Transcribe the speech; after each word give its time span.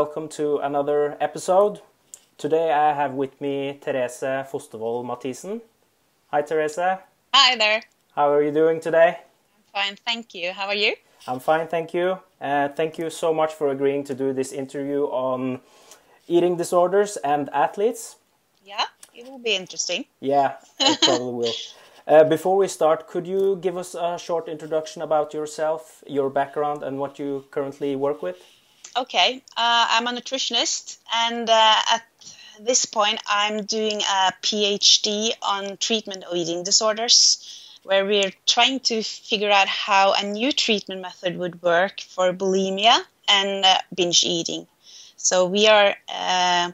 Welcome 0.00 0.28
to 0.40 0.58
another 0.58 1.16
episode. 1.22 1.80
Today 2.36 2.70
I 2.70 2.92
have 2.92 3.12
with 3.14 3.40
me 3.40 3.78
Therese 3.80 4.20
Fostervoll 4.50 5.02
Mathisen. 5.02 5.62
Hi 6.30 6.42
Therese. 6.42 6.98
Hi 7.32 7.56
there. 7.56 7.82
How 8.14 8.30
are 8.30 8.42
you 8.42 8.52
doing 8.52 8.78
today? 8.78 9.20
I'm 9.56 9.64
fine, 9.72 9.96
thank 10.04 10.34
you. 10.34 10.52
How 10.52 10.66
are 10.66 10.74
you? 10.74 10.96
I'm 11.26 11.40
fine, 11.40 11.66
thank 11.66 11.94
you. 11.94 12.18
Uh, 12.38 12.68
thank 12.68 12.98
you 12.98 13.08
so 13.08 13.32
much 13.32 13.54
for 13.54 13.70
agreeing 13.70 14.04
to 14.04 14.14
do 14.14 14.34
this 14.34 14.52
interview 14.52 15.04
on 15.04 15.60
eating 16.28 16.58
disorders 16.58 17.16
and 17.24 17.48
athletes. 17.54 18.16
Yeah, 18.66 18.84
it 19.14 19.24
will 19.26 19.38
be 19.38 19.54
interesting. 19.56 20.04
Yeah, 20.20 20.56
it 20.78 21.00
probably 21.04 21.32
will. 21.32 21.54
Uh, 22.06 22.24
before 22.24 22.58
we 22.58 22.68
start, 22.68 23.08
could 23.08 23.26
you 23.26 23.56
give 23.62 23.78
us 23.78 23.94
a 23.94 24.18
short 24.18 24.46
introduction 24.46 25.00
about 25.00 25.32
yourself, 25.32 26.04
your 26.06 26.28
background, 26.28 26.82
and 26.82 26.98
what 26.98 27.18
you 27.18 27.46
currently 27.50 27.96
work 27.96 28.20
with? 28.20 28.36
Okay, 28.96 29.42
uh, 29.56 29.86
I'm 29.90 30.06
a 30.06 30.12
nutritionist, 30.12 30.96
and 31.14 31.50
uh, 31.50 31.76
at 31.92 32.02
this 32.60 32.86
point, 32.86 33.20
I'm 33.26 33.64
doing 33.66 34.00
a 34.00 34.32
PhD 34.42 35.32
on 35.42 35.76
treatment 35.76 36.24
of 36.24 36.34
eating 36.34 36.62
disorders, 36.64 37.78
where 37.82 38.06
we're 38.06 38.32
trying 38.46 38.80
to 38.80 39.02
figure 39.02 39.50
out 39.50 39.68
how 39.68 40.14
a 40.14 40.22
new 40.24 40.50
treatment 40.50 41.02
method 41.02 41.36
would 41.36 41.60
work 41.62 42.00
for 42.00 42.32
bulimia 42.32 42.98
and 43.28 43.66
uh, 43.66 43.78
binge 43.94 44.24
eating. 44.24 44.66
So 45.16 45.44
we 45.44 45.66
are 45.68 45.94
uh, 46.08 46.72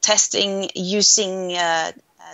testing 0.00 0.70
using 0.74 1.54
uh, 1.54 1.92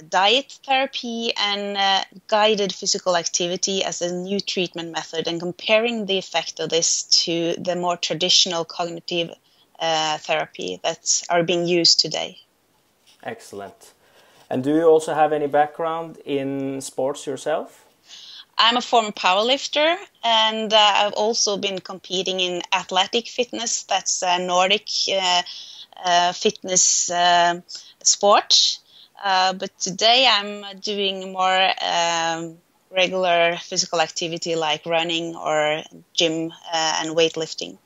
diet 0.09 0.59
therapy 0.65 1.33
and 1.37 1.77
uh, 1.77 2.03
guided 2.27 2.73
physical 2.73 3.17
activity 3.17 3.85
as 3.85 4.03
a 4.03 4.13
new 4.13 4.41
treatment 4.41 4.93
method 4.93 5.27
and 5.29 5.41
comparing 5.41 6.07
the 6.07 6.19
effect 6.19 6.61
of 6.61 6.71
this 6.71 7.03
to 7.25 7.55
the 7.59 7.77
more 7.77 7.97
traditional 7.97 8.65
cognitive 8.65 9.31
uh, 9.79 10.19
therapy 10.19 10.81
that 10.85 11.23
are 11.29 11.43
being 11.43 11.67
used 11.67 12.01
today. 12.01 12.39
Excellent. 13.23 13.93
And 14.51 14.63
do 14.63 14.75
you 14.75 14.85
also 14.85 15.15
have 15.15 15.33
any 15.33 15.47
background 15.47 16.19
in 16.25 16.81
sports 16.81 17.27
yourself? 17.27 17.87
I'm 18.59 18.77
a 18.77 18.83
former 18.83 19.13
powerlifter 19.13 19.97
and 20.23 20.73
uh, 20.73 20.93
I've 20.95 21.15
also 21.15 21.57
been 21.57 21.81
competing 21.81 22.41
in 22.41 22.63
athletic 22.73 23.29
fitness, 23.29 23.85
that's 23.85 24.23
a 24.23 24.39
Nordic 24.39 24.89
uh, 25.11 25.43
uh, 26.05 26.33
fitness 26.33 27.11
uh, 27.11 27.61
sport. 28.03 28.79
Uh, 29.23 29.53
but 29.53 29.71
today 29.79 30.27
I'm 30.29 30.65
doing 30.81 31.33
more 31.33 31.71
um, 31.81 32.59
regular 32.91 33.57
physical 33.57 34.01
activity 34.01 34.57
like 34.57 34.85
running 34.85 35.37
or 35.37 35.83
gym 36.13 36.53
uh, 36.73 37.01
and 37.01 37.17
weightlifting. 37.17 37.79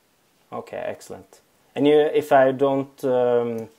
Okay, 0.51 0.77
excellent. 0.77 1.41
And 1.75 1.87
you, 1.87 1.99
if 1.99 2.31
I 2.31 2.51
don't, 2.51 3.03
um, 3.03 3.69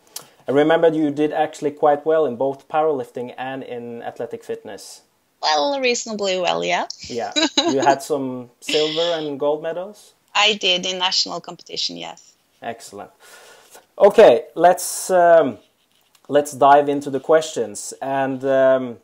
I 0.47 0.53
remember 0.53 0.89
you 0.89 1.11
did 1.11 1.33
actually 1.33 1.73
quite 1.73 2.06
well 2.06 2.27
in 2.27 2.37
both 2.37 2.69
powerlifting 2.69 3.34
and 3.37 3.65
in 3.65 4.03
athletic 4.03 4.45
fitness. 4.45 5.03
Well, 5.43 5.81
reasonably 5.81 6.39
well, 6.39 6.65
yeah. 6.65 6.87
Yeah, 7.09 7.33
you 7.59 7.81
had 7.81 8.03
some 8.03 8.50
silver 8.61 9.19
and 9.19 9.39
gold 9.39 9.62
medals. 9.62 10.15
I 10.34 10.55
did 10.55 10.87
in 10.87 10.98
national 10.98 11.41
competition, 11.41 11.97
yes. 11.97 12.34
Excellent. 12.62 13.11
Okay, 13.98 14.45
let's. 14.55 15.11
Um, 15.11 15.59
let's 16.29 16.53
dive 16.53 16.89
into 16.89 17.11
the 17.11 17.21
questions. 17.21 17.95
And 18.01 18.45
um, 18.45 18.99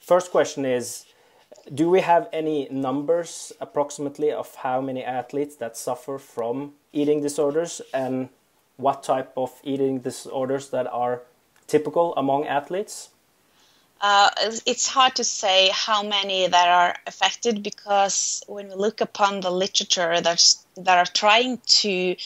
first 0.00 0.30
question 0.30 0.66
is 0.66 1.06
Do 1.72 1.88
we 1.88 2.00
have 2.00 2.28
any 2.32 2.68
numbers 2.70 3.52
approximately 3.60 4.30
of 4.32 4.54
how 4.56 4.80
many 4.80 5.02
athletes 5.02 5.56
that 5.56 5.76
suffer 5.76 6.18
from 6.18 6.72
eating 6.92 7.22
disorders 7.22 7.80
and 7.94 8.28
what 8.76 9.02
type 9.04 9.32
of 9.36 9.52
eating 9.62 10.00
disorders 10.00 10.70
that 10.70 10.86
are 10.88 11.22
typical 11.68 12.12
among 12.16 12.46
athletes? 12.46 13.10
Uh, 14.00 14.28
it's 14.66 14.86
hard 14.86 15.14
to 15.14 15.24
say 15.24 15.70
how 15.72 16.02
many 16.02 16.46
that 16.46 16.68
are 16.68 16.96
affected 17.06 17.62
because 17.62 18.42
when 18.46 18.68
we 18.68 18.74
look 18.74 19.00
upon 19.00 19.40
the 19.40 19.50
literature 19.50 20.20
that's, 20.20 20.66
that 20.76 20.98
are 20.98 21.10
trying 21.10 21.58
to 21.66 22.16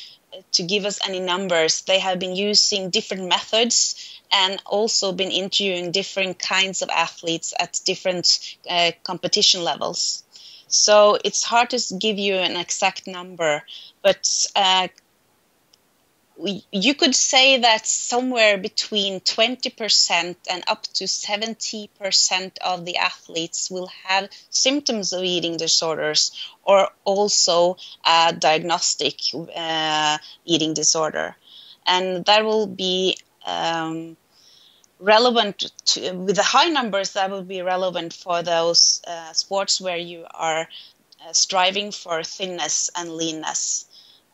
to 0.52 0.62
give 0.62 0.84
us 0.84 0.98
any 1.08 1.20
numbers, 1.20 1.82
they 1.82 1.98
have 1.98 2.18
been 2.18 2.36
using 2.36 2.90
different 2.90 3.28
methods 3.28 4.17
and 4.32 4.60
also 4.66 5.12
been 5.12 5.30
interviewing 5.30 5.92
different 5.92 6.38
kinds 6.38 6.82
of 6.82 6.88
athletes 6.90 7.54
at 7.58 7.80
different 7.84 8.56
uh, 8.68 8.92
competition 9.02 9.64
levels. 9.64 10.24
So 10.68 11.18
it's 11.24 11.42
hard 11.42 11.70
to 11.70 11.80
give 11.98 12.18
you 12.18 12.34
an 12.34 12.56
exact 12.56 13.06
number, 13.06 13.62
but 14.02 14.46
uh, 14.54 14.88
we, 16.38 16.64
you 16.70 16.94
could 16.94 17.14
say 17.14 17.58
that 17.58 17.86
somewhere 17.86 18.58
between 18.58 19.20
20% 19.20 20.36
and 20.48 20.64
up 20.68 20.84
to 20.84 21.04
70% 21.04 22.58
of 22.64 22.84
the 22.84 22.96
athletes 22.96 23.70
will 23.70 23.90
have 24.04 24.28
symptoms 24.50 25.12
of 25.12 25.24
eating 25.24 25.56
disorders 25.56 26.30
or 26.62 26.90
also 27.04 27.76
a 28.06 28.32
diagnostic 28.38 29.16
uh, 29.56 30.18
eating 30.44 30.74
disorder. 30.74 31.34
And 31.86 32.24
that 32.26 32.44
will 32.44 32.66
be 32.66 33.16
um, 33.48 34.16
relevant 35.00 35.70
to, 35.86 36.12
with 36.12 36.36
the 36.36 36.42
high 36.42 36.68
numbers 36.68 37.12
that 37.12 37.30
will 37.30 37.42
be 37.44 37.62
relevant 37.62 38.12
for 38.12 38.42
those 38.42 39.00
uh, 39.06 39.32
sports 39.32 39.80
where 39.80 39.96
you 39.96 40.26
are 40.34 40.68
uh, 41.26 41.32
striving 41.32 41.90
for 41.92 42.22
thinness 42.22 42.90
and 42.96 43.10
leanness. 43.10 43.86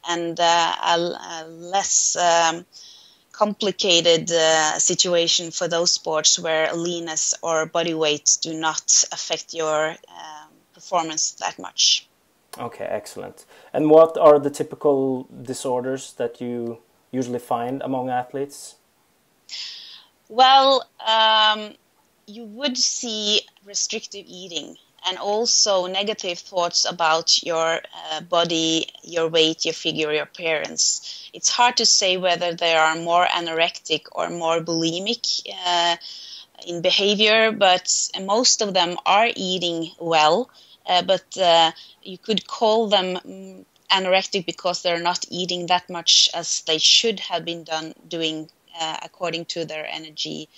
And 0.06 0.38
uh, 0.38 0.74
a, 0.82 0.98
a, 0.98 1.48
less 1.48 2.16
um, 2.16 2.66
complicated 3.32 4.30
uh, 4.30 4.78
situation 4.78 5.50
for 5.50 5.66
those 5.66 5.92
sports 5.92 6.38
where 6.38 6.72
leanness 6.74 7.34
or 7.42 7.66
body 7.66 7.94
weight 7.94 8.38
do 8.42 8.54
not 8.54 9.04
affect 9.12 9.54
your 9.54 9.90
um, 9.90 10.50
performance 10.74 11.32
that 11.32 11.58
much. 11.58 12.06
Okay 12.58 12.84
excellent. 12.84 13.46
And 13.72 13.90
what 13.90 14.16
are 14.18 14.38
the 14.38 14.50
typical 14.50 15.26
disorders 15.42 16.12
that 16.12 16.40
you 16.40 16.78
usually 17.10 17.38
find 17.38 17.82
among 17.82 18.10
athletes 18.10 18.76
well, 20.28 20.88
um, 21.06 21.74
you 22.26 22.44
would 22.44 22.76
see 22.76 23.40
restrictive 23.64 24.24
eating 24.26 24.76
and 25.06 25.18
also 25.18 25.86
negative 25.86 26.38
thoughts 26.38 26.86
about 26.86 27.42
your 27.42 27.80
uh, 28.10 28.20
body, 28.22 28.86
your 29.02 29.28
weight, 29.28 29.64
your 29.64 29.74
figure, 29.74 30.12
your 30.12 30.22
appearance. 30.22 31.28
It's 31.34 31.50
hard 31.50 31.76
to 31.76 31.86
say 31.86 32.16
whether 32.16 32.54
they 32.54 32.74
are 32.74 32.96
more 32.96 33.26
anorectic 33.26 34.06
or 34.12 34.30
more 34.30 34.60
bulimic 34.60 35.42
uh, 35.66 35.96
in 36.66 36.80
behavior, 36.80 37.52
but 37.52 38.10
most 38.22 38.62
of 38.62 38.72
them 38.72 38.96
are 39.04 39.28
eating 39.36 39.90
well. 39.98 40.48
Uh, 40.86 41.02
but 41.02 41.36
uh, 41.36 41.72
you 42.02 42.18
could 42.18 42.46
call 42.46 42.88
them 42.88 43.16
mm, 43.16 43.64
anorectic 43.90 44.46
because 44.46 44.82
they're 44.82 45.00
not 45.00 45.24
eating 45.30 45.66
that 45.66 45.88
much 45.90 46.28
as 46.34 46.62
they 46.62 46.78
should 46.78 47.20
have 47.20 47.44
been 47.44 47.64
done 47.64 47.94
doing 48.08 48.48
uh, 48.78 48.96
according 49.02 49.44
to 49.46 49.64
their 49.64 49.86
energy 49.86 50.48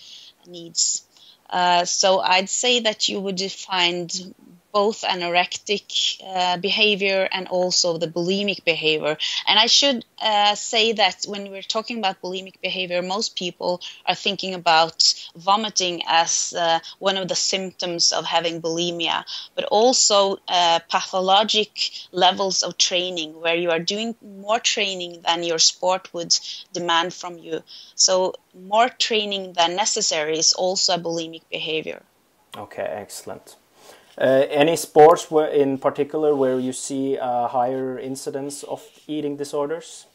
needs. 0.47 1.03
Uh, 1.49 1.85
so 1.85 2.21
I'd 2.21 2.49
say 2.49 2.81
that 2.81 3.09
you 3.09 3.21
would 3.21 3.41
find 3.53 4.35
both 4.77 5.01
anorectic 5.17 5.87
uh, 6.23 6.59
behavior 6.59 7.27
and 7.33 7.49
also 7.49 7.97
the 7.97 8.07
bulimic 8.17 8.63
behavior. 8.73 9.17
And 9.49 9.59
I 9.59 9.69
should 9.79 10.05
uh, 10.21 10.55
say 10.55 10.93
that 10.93 11.25
when 11.27 11.51
we're 11.51 11.71
talking 11.77 11.97
about 11.99 12.21
bulimic 12.21 12.61
behavior, 12.61 13.01
most 13.01 13.37
people 13.37 13.81
are 14.05 14.15
thinking 14.15 14.53
about 14.53 14.99
vomiting 15.35 16.03
as 16.07 16.53
uh, 16.53 16.81
one 16.99 17.17
of 17.17 17.27
the 17.29 17.35
symptoms 17.53 18.13
of 18.13 18.27
having 18.27 18.61
bulimia, 18.61 19.25
but 19.55 19.65
also 19.65 20.37
uh, 20.47 20.79
pathologic 20.91 21.73
levels 22.13 22.63
of 22.63 22.77
training 22.77 23.31
where 23.41 23.57
you 23.57 23.71
are 23.71 23.85
doing 23.95 24.15
more 24.23 24.61
training 24.61 25.23
than 25.27 25.43
your 25.43 25.59
sport 25.59 26.13
would 26.13 26.39
demand 26.75 27.15
from 27.15 27.39
you. 27.39 27.63
So, 27.95 28.35
more 28.53 28.91
training 28.91 29.55
than 29.55 29.75
necessary 29.75 30.39
is 30.39 30.53
also 30.53 30.97
a 30.97 30.99
bulimic 30.99 31.45
behavior. 31.51 32.03
Okay, 32.59 32.89
excellent. 33.05 33.57
Uh, 34.19 34.47
any 34.49 34.77
sports 34.77 35.31
where, 35.31 35.49
in 35.49 35.77
particular 35.79 36.35
where 36.35 36.59
you 36.59 36.73
see 36.73 37.17
a 37.17 37.49
higher 37.49 37.99
incidence 37.99 38.63
of 38.63 38.83
eating 39.07 39.37
disorders? 39.37 40.07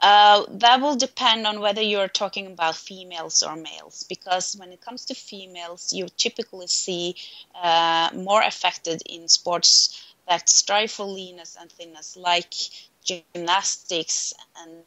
Uh, 0.00 0.44
that 0.48 0.80
will 0.80 0.96
depend 0.96 1.46
on 1.46 1.60
whether 1.60 1.82
you're 1.82 2.08
talking 2.08 2.46
about 2.46 2.74
females 2.74 3.42
or 3.42 3.56
males, 3.56 4.04
because 4.08 4.56
when 4.56 4.72
it 4.72 4.80
comes 4.80 5.04
to 5.04 5.14
females, 5.14 5.92
you 5.92 6.06
typically 6.16 6.66
see 6.66 7.14
uh, 7.60 8.08
more 8.14 8.42
affected 8.42 9.02
in 9.06 9.28
sports 9.28 10.02
that 10.26 10.48
strive 10.48 10.90
for 10.90 11.04
leanness 11.04 11.56
and 11.60 11.70
thinness, 11.70 12.16
like 12.16 12.54
gymnastics 13.04 14.32
and 14.62 14.84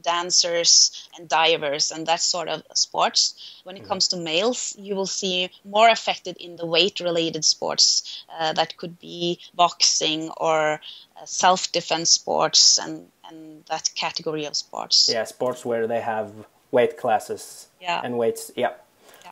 dancers 0.00 1.08
and 1.16 1.28
divers 1.28 1.90
and 1.90 2.06
that 2.06 2.20
sort 2.20 2.48
of 2.48 2.62
sports. 2.74 3.60
When 3.64 3.76
it 3.76 3.80
mm-hmm. 3.80 3.88
comes 3.88 4.08
to 4.08 4.16
males, 4.16 4.74
you 4.78 4.94
will 4.94 5.06
see 5.06 5.50
more 5.64 5.88
affected 5.88 6.36
in 6.38 6.56
the 6.56 6.66
weight 6.66 7.00
related 7.00 7.44
sports 7.44 8.24
uh, 8.38 8.52
that 8.54 8.76
could 8.76 8.98
be 8.98 9.40
boxing 9.54 10.30
or 10.36 10.80
uh, 11.20 11.24
self 11.24 11.72
defense 11.72 12.10
sports 12.10 12.78
and, 12.78 13.08
and 13.28 13.64
that 13.66 13.90
category 13.94 14.44
of 14.44 14.56
sports. 14.56 15.08
Yeah, 15.12 15.24
sports 15.24 15.64
where 15.64 15.86
they 15.86 16.00
have 16.00 16.32
weight 16.70 16.96
classes 16.96 17.68
Yeah. 17.80 18.00
and 18.04 18.18
weights. 18.18 18.50
Yeah. 18.54 18.74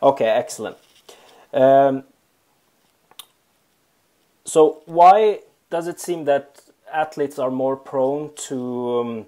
Okay, 0.01 0.27
excellent. 0.27 0.77
Um, 1.53 2.03
so 4.43 4.81
why 4.85 5.39
does 5.69 5.87
it 5.87 5.99
seem 5.99 6.25
that 6.25 6.61
athletes 6.91 7.39
are 7.39 7.51
more 7.51 7.75
prone 7.75 8.31
to 8.47 8.99
um, 8.99 9.25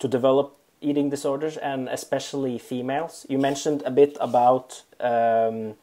to 0.00 0.08
develop 0.08 0.56
eating 0.80 1.10
disorders 1.10 1.56
and 1.56 1.88
especially 1.88 2.58
females? 2.58 3.24
You 3.28 3.38
mentioned 3.38 3.82
a 3.86 3.90
bit 3.90 4.16
about 4.20 4.82
um, 4.98 5.74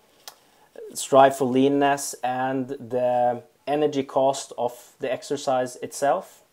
strive 0.93 1.37
for 1.37 1.45
leanness 1.45 2.15
and 2.23 2.69
the 2.69 3.43
energy 3.65 4.03
cost 4.03 4.53
of 4.57 4.93
the 4.99 5.11
exercise 5.11 5.75
itself. 5.77 6.43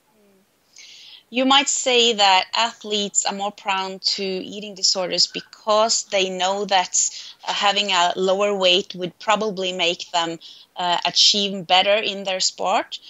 You 1.31 1.45
might 1.45 1.69
say 1.69 2.13
that 2.13 2.45
athletes 2.55 3.27
are 3.27 3.35
more 3.35 3.51
prone 3.51 3.99
to 3.99 4.23
eating 4.23 4.77
disorders 4.77 5.27
because 5.27 6.05
they 6.05 6.31
know 6.31 6.65
that 6.67 7.11
uh, 7.47 7.53
having 7.53 7.91
a 7.91 8.13
lower 8.15 8.55
weight 8.55 8.95
would 8.95 9.19
probably 9.19 9.73
make 9.73 10.11
them 10.13 10.39
uh, 10.77 10.99
achieve 11.05 11.67
better 11.67 11.97
in 11.97 12.23
their 12.23 12.39
sport. 12.39 13.01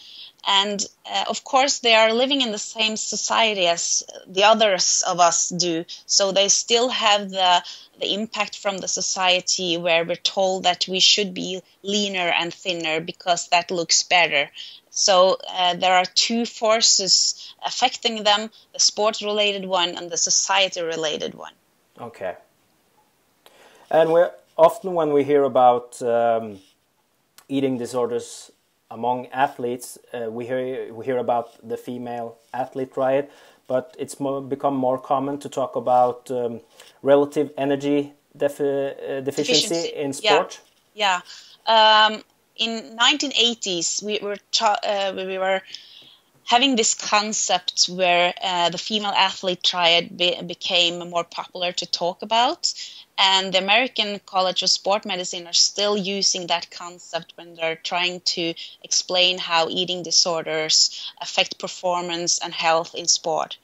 And 0.46 0.85
uh, 1.11 1.25
of 1.29 1.44
course, 1.44 1.79
they 1.79 1.94
are 1.94 2.12
living 2.12 2.43
in 2.43 2.52
the 2.52 2.58
same 2.58 2.96
society 2.96 3.67
as 3.67 4.02
the 4.26 4.44
others 4.44 5.02
of 5.06 5.20
us 5.20 5.49
do. 5.49 5.85
So 6.06 6.32
they 6.32 6.49
still 6.49 6.88
have 6.91 7.31
the, 7.31 7.62
the 8.00 8.12
impact 8.12 8.58
from 8.58 8.79
the 8.79 8.88
society 8.88 9.76
where 9.76 10.05
we're 10.05 10.17
told 10.17 10.64
that 10.64 10.87
we 10.88 11.00
should 11.00 11.32
be 11.32 11.62
leaner 11.82 12.29
and 12.29 12.52
thinner 12.52 13.00
because 13.00 13.49
that 13.49 13.70
looks 13.70 14.02
better. 14.02 14.50
So 14.91 15.38
uh, 15.50 15.75
there 15.75 15.94
are 15.94 16.05
two 16.05 16.47
forces 16.47 17.52
affecting 17.64 18.23
them 18.23 18.50
the 18.73 18.81
sport 18.81 19.20
related 19.23 19.64
one 19.64 19.97
and 19.97 20.11
the 20.11 20.17
society 20.17 20.82
related 20.82 21.35
one. 21.35 21.52
Okay. 22.00 22.37
And 23.90 24.12
we 24.12 24.25
often 24.56 24.94
when 24.94 25.12
we 25.12 25.25
hear 25.25 25.43
about 25.43 26.00
um, 26.02 26.58
eating 27.49 27.79
disorders 27.79 28.50
among 28.94 29.26
athletes, 29.32 29.99
uh, 30.12 30.31
we 30.31 30.46
hear 30.46 30.94
we 30.94 31.05
hear 31.05 31.19
about 31.19 31.46
the 31.69 31.76
female 31.76 32.38
athlete 32.52 32.94
triad, 32.94 33.29
but 33.67 33.94
it's 33.99 34.20
more, 34.20 34.41
become 34.41 34.76
more 34.76 34.99
common 34.99 35.38
to 35.38 35.49
talk 35.49 35.76
about 35.76 36.31
um, 36.31 36.61
relative 37.02 37.50
energy 37.58 38.12
defi- 38.37 38.64
uh, 38.64 39.20
deficiency, 39.20 39.69
Deficiency, 39.69 39.88
in 40.05 40.12
sport. 40.12 40.61
Yeah. 40.94 41.20
Um, 41.67 42.23
in 42.56 42.96
1980s, 42.96 44.02
we 44.02 44.20
were 44.23 44.38
uh, 44.61 45.12
we 45.17 45.38
were 45.38 45.61
having 46.44 46.76
this 46.76 46.94
concept 46.94 47.87
where 47.87 48.32
uh, 48.43 48.69
the 48.70 48.79
female 48.79 49.17
athlete 49.29 49.62
triad 49.62 50.17
be- 50.17 50.40
became 50.47 51.11
more 51.11 51.25
popular 51.25 51.73
to 51.73 51.87
talk 51.87 52.23
about. 52.23 52.73
And 53.16 53.52
the 53.52 53.58
American 53.58 54.20
College 54.26 54.62
of 54.62 54.70
Sport 54.70 55.05
Medicine 55.05 55.46
are 55.46 55.52
still 55.52 55.96
using 55.96 56.49
that 56.49 56.70
concept 56.70 57.32
when 57.37 57.55
they're 57.55 57.76
trying 57.76 58.20
to 58.37 58.55
explain 58.82 59.38
how 59.38 59.69
eating 59.69 60.02
disorders 60.02 61.12
affect 61.20 61.58
performance 61.58 62.38
and 62.38 62.52
health 62.52 62.94
in 62.94 63.06
sport. 63.06 63.56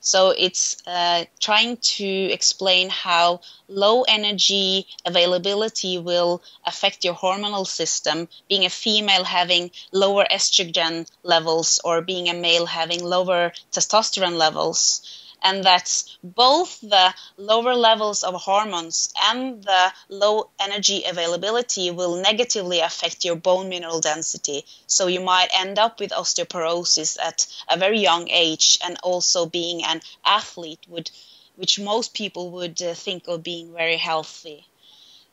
So 0.00 0.30
it's 0.30 0.76
uh, 0.86 1.24
trying 1.40 1.78
to 1.98 2.06
explain 2.06 2.88
how 2.88 3.40
low 3.66 4.02
energy 4.02 4.86
availability 5.04 5.98
will 5.98 6.42
affect 6.64 7.04
your 7.04 7.14
hormonal 7.14 7.66
system, 7.66 8.28
being 8.48 8.64
a 8.64 8.70
female 8.70 9.24
having 9.24 9.70
lower 9.92 10.24
estrogen 10.30 11.08
levels 11.22 11.80
or 11.82 12.00
being 12.00 12.28
a 12.28 12.34
male 12.34 12.66
having 12.66 13.02
lower 13.02 13.52
testosterone 13.72 14.36
levels. 14.36 15.02
And 15.42 15.64
that 15.64 16.02
both 16.22 16.80
the 16.80 17.14
lower 17.36 17.74
levels 17.74 18.24
of 18.24 18.34
hormones 18.34 19.12
and 19.30 19.62
the 19.62 19.92
low 20.08 20.50
energy 20.58 21.04
availability 21.08 21.90
will 21.90 22.20
negatively 22.20 22.80
affect 22.80 23.24
your 23.24 23.36
bone 23.36 23.68
mineral 23.68 24.00
density. 24.00 24.64
So 24.86 25.06
you 25.06 25.20
might 25.20 25.48
end 25.56 25.78
up 25.78 26.00
with 26.00 26.10
osteoporosis 26.10 27.18
at 27.22 27.46
a 27.70 27.78
very 27.78 28.00
young 28.00 28.28
age, 28.28 28.78
and 28.84 28.98
also 29.02 29.46
being 29.46 29.84
an 29.84 30.00
athlete 30.24 30.84
would, 30.88 31.10
which 31.56 31.78
most 31.78 32.14
people 32.14 32.50
would 32.50 32.82
uh, 32.82 32.94
think 32.94 33.28
of 33.28 33.42
being 33.42 33.72
very 33.72 33.96
healthy. 33.96 34.66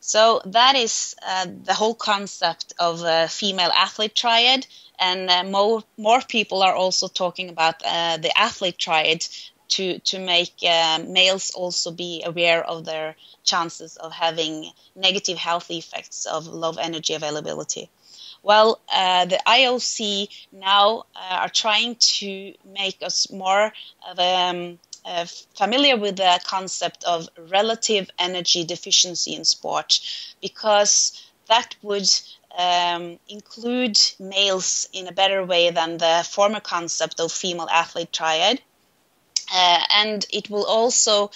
So 0.00 0.40
that 0.44 0.76
is 0.76 1.16
uh, 1.26 1.46
the 1.64 1.74
whole 1.74 1.94
concept 1.94 2.74
of 2.78 3.02
a 3.02 3.26
female 3.26 3.70
athlete 3.70 4.14
triad, 4.14 4.66
and 5.00 5.28
uh, 5.28 5.42
more 5.42 5.82
more 5.98 6.20
people 6.20 6.62
are 6.62 6.74
also 6.74 7.08
talking 7.08 7.48
about 7.50 7.82
uh, 7.84 8.16
the 8.18 8.30
athlete 8.38 8.78
triad 8.78 9.26
to 9.68 9.98
to 10.00 10.18
make 10.18 10.54
uh, 10.62 10.98
males 11.06 11.50
also 11.50 11.90
be 11.90 12.22
aware 12.24 12.64
of 12.64 12.84
their 12.84 13.16
chances 13.44 13.96
of 13.96 14.12
having 14.12 14.70
negative 14.94 15.38
health 15.38 15.70
effects 15.70 16.26
of 16.26 16.46
low 16.46 16.72
energy 16.72 17.14
availability. 17.14 17.90
Well, 18.42 18.80
uh, 18.92 19.24
the 19.24 19.40
IOC 19.46 20.28
now 20.52 21.06
uh, 21.16 21.36
are 21.42 21.48
trying 21.48 21.96
to 21.96 22.54
make 22.64 23.02
us 23.02 23.30
more 23.30 23.72
of 24.08 24.18
um, 24.18 24.78
uh, 25.04 25.26
familiar 25.56 25.96
with 25.96 26.16
the 26.16 26.40
concept 26.44 27.04
of 27.04 27.28
relative 27.50 28.10
energy 28.18 28.64
deficiency 28.64 29.34
in 29.34 29.44
sport 29.44 30.00
because 30.40 31.22
that 31.48 31.74
would 31.82 32.08
um, 32.58 33.18
include 33.28 33.98
males 34.18 34.88
in 34.92 35.06
a 35.06 35.12
better 35.12 35.44
way 35.44 35.70
than 35.70 35.98
the 35.98 36.26
former 36.28 36.60
concept 36.60 37.20
of 37.20 37.30
female 37.30 37.68
athlete 37.70 38.12
triad. 38.12 38.60
Uh, 39.52 39.80
and 39.94 40.26
it 40.30 40.50
will 40.50 40.64
also 40.64 41.30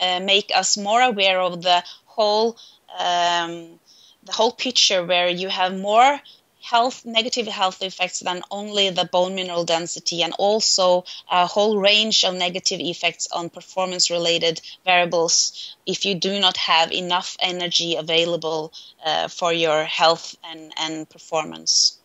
uh, 0.00 0.20
make 0.20 0.50
us 0.54 0.76
more 0.76 1.02
aware 1.02 1.40
of 1.40 1.62
the 1.62 1.82
whole 2.04 2.56
um, 2.98 3.78
the 4.24 4.32
whole 4.32 4.52
picture 4.52 5.04
where 5.04 5.28
you 5.28 5.48
have 5.48 5.76
more 5.76 6.20
health 6.60 7.04
negative 7.04 7.46
health 7.46 7.82
effects 7.82 8.20
than 8.20 8.42
only 8.50 8.90
the 8.90 9.04
bone 9.04 9.34
mineral 9.34 9.64
density 9.64 10.22
and 10.22 10.34
also 10.38 11.04
a 11.30 11.46
whole 11.46 11.78
range 11.78 12.24
of 12.24 12.34
negative 12.34 12.80
effects 12.80 13.28
on 13.32 13.48
performance 13.48 14.10
related 14.10 14.60
variables 14.84 15.76
if 15.86 16.04
you 16.04 16.14
do 16.14 16.38
not 16.40 16.56
have 16.56 16.92
enough 16.92 17.36
energy 17.40 17.94
available 17.94 18.72
uh, 19.04 19.28
for 19.28 19.52
your 19.52 19.84
health 19.84 20.36
and, 20.44 20.72
and 20.76 21.08
performance 21.08 21.97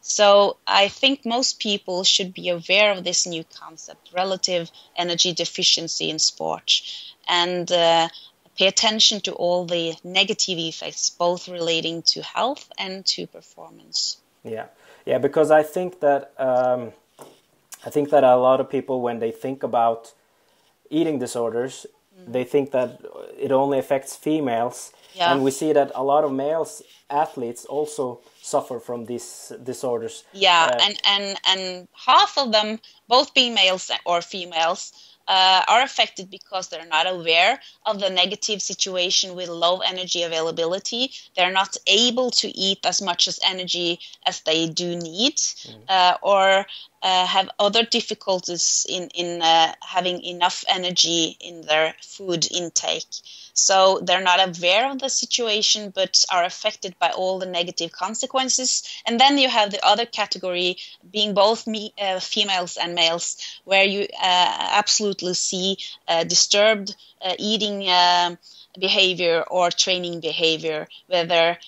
so 0.00 0.56
I 0.66 0.88
think 0.88 1.24
most 1.24 1.58
people 1.58 2.04
should 2.04 2.32
be 2.34 2.48
aware 2.48 2.92
of 2.92 3.04
this 3.04 3.26
new 3.26 3.44
concept, 3.44 4.10
relative 4.14 4.70
energy 4.96 5.32
deficiency 5.32 6.10
in 6.10 6.18
sport, 6.18 6.80
and 7.28 7.70
uh, 7.70 8.08
pay 8.56 8.66
attention 8.66 9.20
to 9.22 9.32
all 9.32 9.66
the 9.66 9.94
negative 10.02 10.58
effects, 10.58 11.10
both 11.10 11.48
relating 11.48 12.02
to 12.02 12.22
health 12.22 12.70
and 12.78 13.04
to 13.06 13.26
performance. 13.26 14.18
Yeah, 14.44 14.66
yeah, 15.06 15.18
because 15.18 15.50
I 15.50 15.62
think 15.62 16.00
that 16.00 16.32
um, 16.38 16.92
I 17.84 17.90
think 17.90 18.10
that 18.10 18.24
a 18.24 18.36
lot 18.36 18.60
of 18.60 18.70
people, 18.70 19.00
when 19.00 19.18
they 19.18 19.30
think 19.30 19.62
about 19.62 20.14
eating 20.90 21.18
disorders. 21.18 21.86
They 22.26 22.44
think 22.44 22.70
that 22.72 23.00
it 23.38 23.52
only 23.52 23.78
affects 23.78 24.16
females, 24.16 24.92
Yeah. 25.14 25.32
and 25.32 25.42
we 25.44 25.50
see 25.50 25.72
that 25.72 25.90
a 25.94 26.02
lot 26.02 26.24
of 26.24 26.32
males 26.32 26.82
athletes 27.08 27.64
also 27.64 28.20
suffer 28.42 28.78
from 28.78 29.06
these 29.06 29.52
disorders. 29.64 30.24
Yeah, 30.32 30.66
Uh, 30.72 30.78
and, 30.86 30.96
and, 31.04 31.38
and 31.52 31.88
half 32.06 32.38
of 32.38 32.52
them, 32.52 32.78
both 33.08 33.34
being 33.34 33.54
males 33.54 33.90
or 34.04 34.22
females, 34.22 34.92
uh, 35.28 35.62
are 35.68 35.82
affected 35.82 36.28
because 36.30 36.68
they're 36.68 36.86
not 36.86 37.06
aware 37.06 37.60
of 37.86 38.00
the 38.00 38.10
negative 38.10 38.60
situation 38.60 39.36
with 39.36 39.48
low 39.48 39.78
energy 39.78 40.22
availability. 40.24 41.12
They're 41.36 41.52
not 41.52 41.76
able 41.86 42.30
to 42.42 42.48
eat 42.48 42.84
as 42.84 43.00
much 43.00 43.28
as 43.28 43.38
energy 43.44 44.00
as 44.26 44.40
they 44.40 44.68
do 44.68 44.96
need, 44.96 45.40
uh, 45.88 46.14
or 46.22 46.66
uh, 47.02 47.26
have 47.26 47.48
other 47.58 47.84
difficulties 47.84 48.86
in 48.88 49.08
in 49.08 49.42
uh, 49.42 49.72
having 49.80 50.22
enough 50.22 50.64
energy 50.68 51.36
in 51.40 51.62
their 51.62 51.94
food 52.02 52.46
intake. 52.50 53.06
So 53.54 54.00
they're 54.02 54.22
not 54.22 54.40
aware 54.40 54.90
of 54.90 54.98
the 54.98 55.08
situation, 55.08 55.90
but 55.90 56.24
are 56.30 56.44
affected 56.44 56.94
by 56.98 57.10
all 57.10 57.38
the 57.38 57.46
negative 57.46 57.92
consequences. 57.92 58.82
And 59.06 59.18
then 59.18 59.38
you 59.38 59.48
have 59.48 59.70
the 59.70 59.84
other 59.84 60.06
category, 60.06 60.78
being 61.10 61.34
both 61.34 61.66
me, 61.66 61.92
uh, 62.00 62.20
females 62.20 62.76
and 62.76 62.94
males, 62.94 63.36
where 63.64 63.84
you 63.84 64.02
uh, 64.02 64.68
absolutely 64.80 65.34
see 65.34 65.78
uh, 66.08 66.24
disturbed 66.24 66.94
uh, 67.22 67.34
eating 67.38 67.88
um 67.88 68.38
behavior 68.78 69.42
or 69.42 69.70
training 69.70 70.20
behavior, 70.20 70.86
whether 71.08 71.58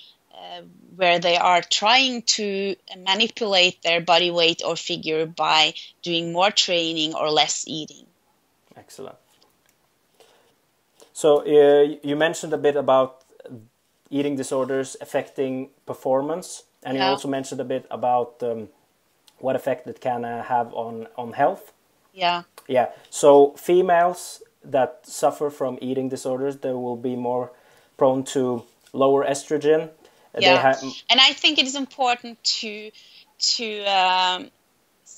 where 0.95 1.19
they 1.19 1.37
are 1.37 1.61
trying 1.61 2.21
to 2.21 2.75
manipulate 2.97 3.81
their 3.81 4.01
body 4.01 4.31
weight 4.31 4.61
or 4.65 4.75
figure 4.75 5.25
by 5.25 5.73
doing 6.01 6.31
more 6.31 6.51
training 6.51 7.13
or 7.13 7.29
less 7.29 7.65
eating. 7.67 8.05
Excellent. 8.77 9.17
So 11.13 11.41
uh, 11.41 11.97
you 12.03 12.15
mentioned 12.15 12.53
a 12.53 12.57
bit 12.57 12.75
about 12.75 13.23
eating 14.09 14.35
disorders 14.35 14.95
affecting 15.01 15.69
performance, 15.85 16.63
and 16.83 16.97
you 16.97 17.03
also 17.03 17.27
mentioned 17.27 17.61
a 17.61 17.63
bit 17.63 17.85
about 17.89 18.41
um, 18.43 18.69
what 19.39 19.55
effect 19.55 19.87
it 19.87 20.01
can 20.01 20.25
uh, 20.25 20.43
have 20.43 20.73
on 20.73 21.07
on 21.17 21.33
health. 21.33 21.71
Yeah. 22.13 22.43
Yeah. 22.67 22.89
So 23.09 23.53
females 23.57 24.41
that 24.63 25.01
suffer 25.03 25.49
from 25.49 25.77
eating 25.81 26.09
disorders, 26.09 26.57
they 26.57 26.71
will 26.71 26.95
be 26.95 27.15
more 27.15 27.51
prone 27.97 28.23
to 28.23 28.63
lower 28.93 29.25
estrogen. 29.25 29.89
Yeah. 30.39 30.73
and 31.09 31.19
I 31.19 31.33
think 31.33 31.59
it 31.59 31.65
is 31.65 31.75
important 31.75 32.43
to 32.43 32.91
to 33.39 33.83
um, 33.83 34.51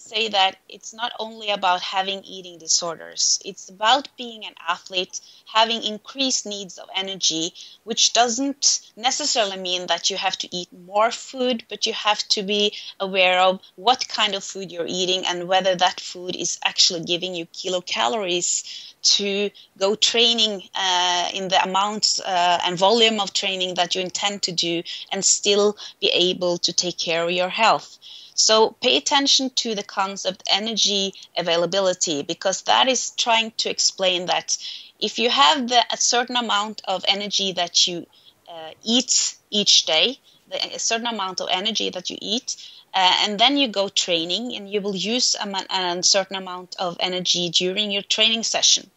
say 0.06 0.28
that 0.28 0.58
it's 0.70 0.94
not 0.94 1.12
only 1.20 1.50
about 1.50 1.82
having 1.82 2.24
eating 2.24 2.60
disorders, 2.60 3.40
it's 3.44 3.70
about 3.70 4.08
being 4.18 4.46
an 4.46 4.54
athlete, 4.68 5.20
having 5.52 5.82
increased 5.82 6.46
needs 6.46 6.78
of 6.78 6.88
energy, 6.96 7.54
which 7.84 8.14
doesn't 8.14 8.92
necessarily 8.96 9.58
mean 9.58 9.88
that 9.88 10.10
you 10.10 10.18
have 10.18 10.38
to 10.38 10.56
eat 10.56 10.70
more 10.72 11.12
food, 11.12 11.66
but 11.70 11.86
you 11.88 11.94
have 11.94 12.22
to 12.28 12.44
be 12.44 12.74
aware 13.00 13.40
of 13.40 13.60
what 13.76 14.08
kind 14.08 14.36
of 14.36 14.44
food 14.44 14.72
you're 14.72 14.86
eating 14.88 15.26
and 15.26 15.48
whether 15.48 15.76
that 15.76 16.00
food 16.00 16.36
is 16.36 16.60
actually 16.64 17.04
giving 17.04 17.34
you 17.34 17.46
kilocalories 17.48 18.94
to 19.02 19.50
go 19.78 19.96
training 19.96 20.62
uh, 20.76 21.30
in 21.34 21.48
the 21.48 21.62
amount 21.64 22.20
uh, 22.26 22.60
and 22.64 22.78
volume 22.78 23.20
of 23.20 23.34
training 23.34 23.76
that 23.76 23.96
you 23.96 24.02
intend 24.02 24.42
to 24.44 24.52
do 24.52 24.84
and 25.12 25.24
still 25.24 25.78
be 26.00 26.10
able 26.14 26.58
to 26.58 26.74
take 26.74 26.98
care 26.98 27.24
of 27.24 27.32
your 27.32 27.50
health. 27.50 27.98
So 28.36 28.72
pay 28.82 28.98
attention 28.98 29.50
to 29.62 29.76
the 29.76 29.84
concept 29.84 30.44
energy 30.52 31.14
availability 31.38 32.22
because 32.22 32.64
that 32.64 32.90
is 32.90 33.12
trying 33.12 33.52
to 33.58 33.70
explain 33.70 34.26
that 34.26 34.58
if 35.00 35.20
you 35.20 35.30
have 35.30 35.70
the, 35.70 35.82
a 35.92 35.98
certain 35.98 36.36
amount 36.36 36.82
of 36.86 37.06
energy 37.08 37.54
that 37.54 37.88
you 37.88 38.06
uh, 38.50 38.72
eat 38.84 39.38
each 39.50 39.86
day, 39.86 40.20
the, 40.50 40.76
a 40.76 40.80
certain 40.80 41.08
amount 41.08 41.40
of 41.40 41.48
energy 41.50 41.90
that 41.90 42.10
you 42.10 42.18
eat, 42.22 42.58
uh, 42.94 43.14
and 43.24 43.40
then 43.40 43.56
you 43.56 43.70
go 43.70 43.88
training 43.88 44.54
and 44.56 44.70
you 44.70 44.82
will 44.82 44.96
use 44.96 45.36
a, 45.36 45.48
a 45.74 46.04
certain 46.04 46.36
amount 46.36 46.76
of 46.78 46.98
energy 47.00 47.50
during 47.50 47.90
your 47.90 48.04
training 48.04 48.44
session. 48.44 48.92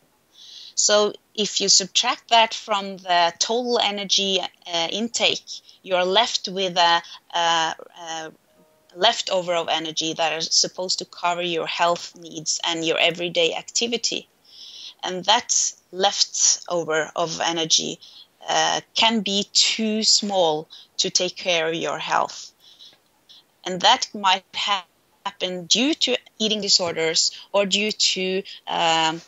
So 0.75 1.13
if 1.35 1.61
you 1.61 1.69
subtract 1.69 2.31
that 2.31 2.55
from 2.55 2.99
the 2.99 3.33
total 3.39 3.79
energy 3.79 4.41
uh, 4.41 4.89
intake, 4.91 5.49
you're 5.83 6.05
left 6.05 6.49
with 6.49 6.77
a, 6.77 7.03
a, 7.35 7.39
a 7.39 8.33
leftover 8.95 9.55
of 9.55 9.69
energy 9.69 10.13
that 10.15 10.33
are 10.33 10.41
supposed 10.41 10.99
to 10.99 11.05
cover 11.05 11.43
your 11.43 11.67
health 11.67 12.17
needs 12.17 12.61
and 12.65 12.85
your 12.85 12.99
everyday 12.99 13.55
activity. 13.55 14.29
And 15.03 15.25
that 15.25 15.73
leftover 15.93 17.11
of 17.15 17.41
energy 17.41 18.01
uh, 18.49 18.81
can 18.95 19.21
be 19.21 19.45
too 19.53 20.03
small 20.03 20.69
to 20.99 21.11
take 21.11 21.37
care 21.37 21.69
of 21.69 21.75
your 21.75 21.99
health. 21.99 22.53
And 23.65 23.81
that 23.83 24.09
might 24.15 24.45
happen 24.55 25.67
due 25.67 25.95
to 25.95 26.17
eating 26.39 26.61
disorders 26.61 27.33
or 27.53 27.67
due 27.67 27.93
to 27.93 28.43
um, 28.67 29.21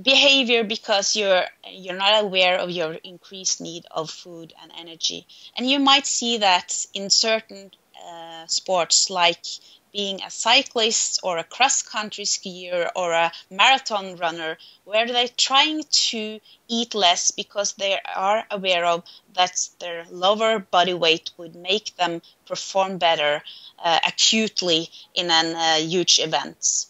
behavior 0.00 0.64
because 0.64 1.14
you're 1.16 1.44
you're 1.70 1.96
not 1.96 2.24
aware 2.24 2.58
of 2.58 2.70
your 2.70 2.94
increased 2.94 3.60
need 3.60 3.84
of 3.90 4.10
food 4.10 4.52
and 4.62 4.72
energy 4.78 5.26
and 5.56 5.68
you 5.68 5.78
might 5.78 6.06
see 6.06 6.38
that 6.38 6.86
in 6.94 7.10
certain 7.10 7.70
uh, 8.06 8.46
sports 8.46 9.10
like 9.10 9.44
being 9.92 10.22
a 10.22 10.30
cyclist 10.30 11.20
or 11.22 11.38
a 11.38 11.44
cross 11.44 11.82
country 11.82 12.24
skier 12.24 12.90
or 12.94 13.12
a 13.12 13.32
marathon 13.50 14.16
runner 14.16 14.56
where 14.84 15.06
they're 15.06 15.28
trying 15.36 15.82
to 15.90 16.40
eat 16.68 16.94
less 16.94 17.30
because 17.30 17.72
they 17.74 17.98
are 18.14 18.44
aware 18.50 18.84
of 18.84 19.02
that 19.34 19.68
their 19.80 20.04
lower 20.10 20.58
body 20.58 20.94
weight 20.94 21.30
would 21.36 21.56
make 21.56 21.96
them 21.96 22.22
perform 22.46 22.98
better 22.98 23.42
uh, 23.78 23.98
acutely 24.06 24.88
in 25.14 25.30
a 25.30 25.54
uh, 25.56 25.76
huge 25.76 26.20
event. 26.20 26.86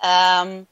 Um, 0.00 0.66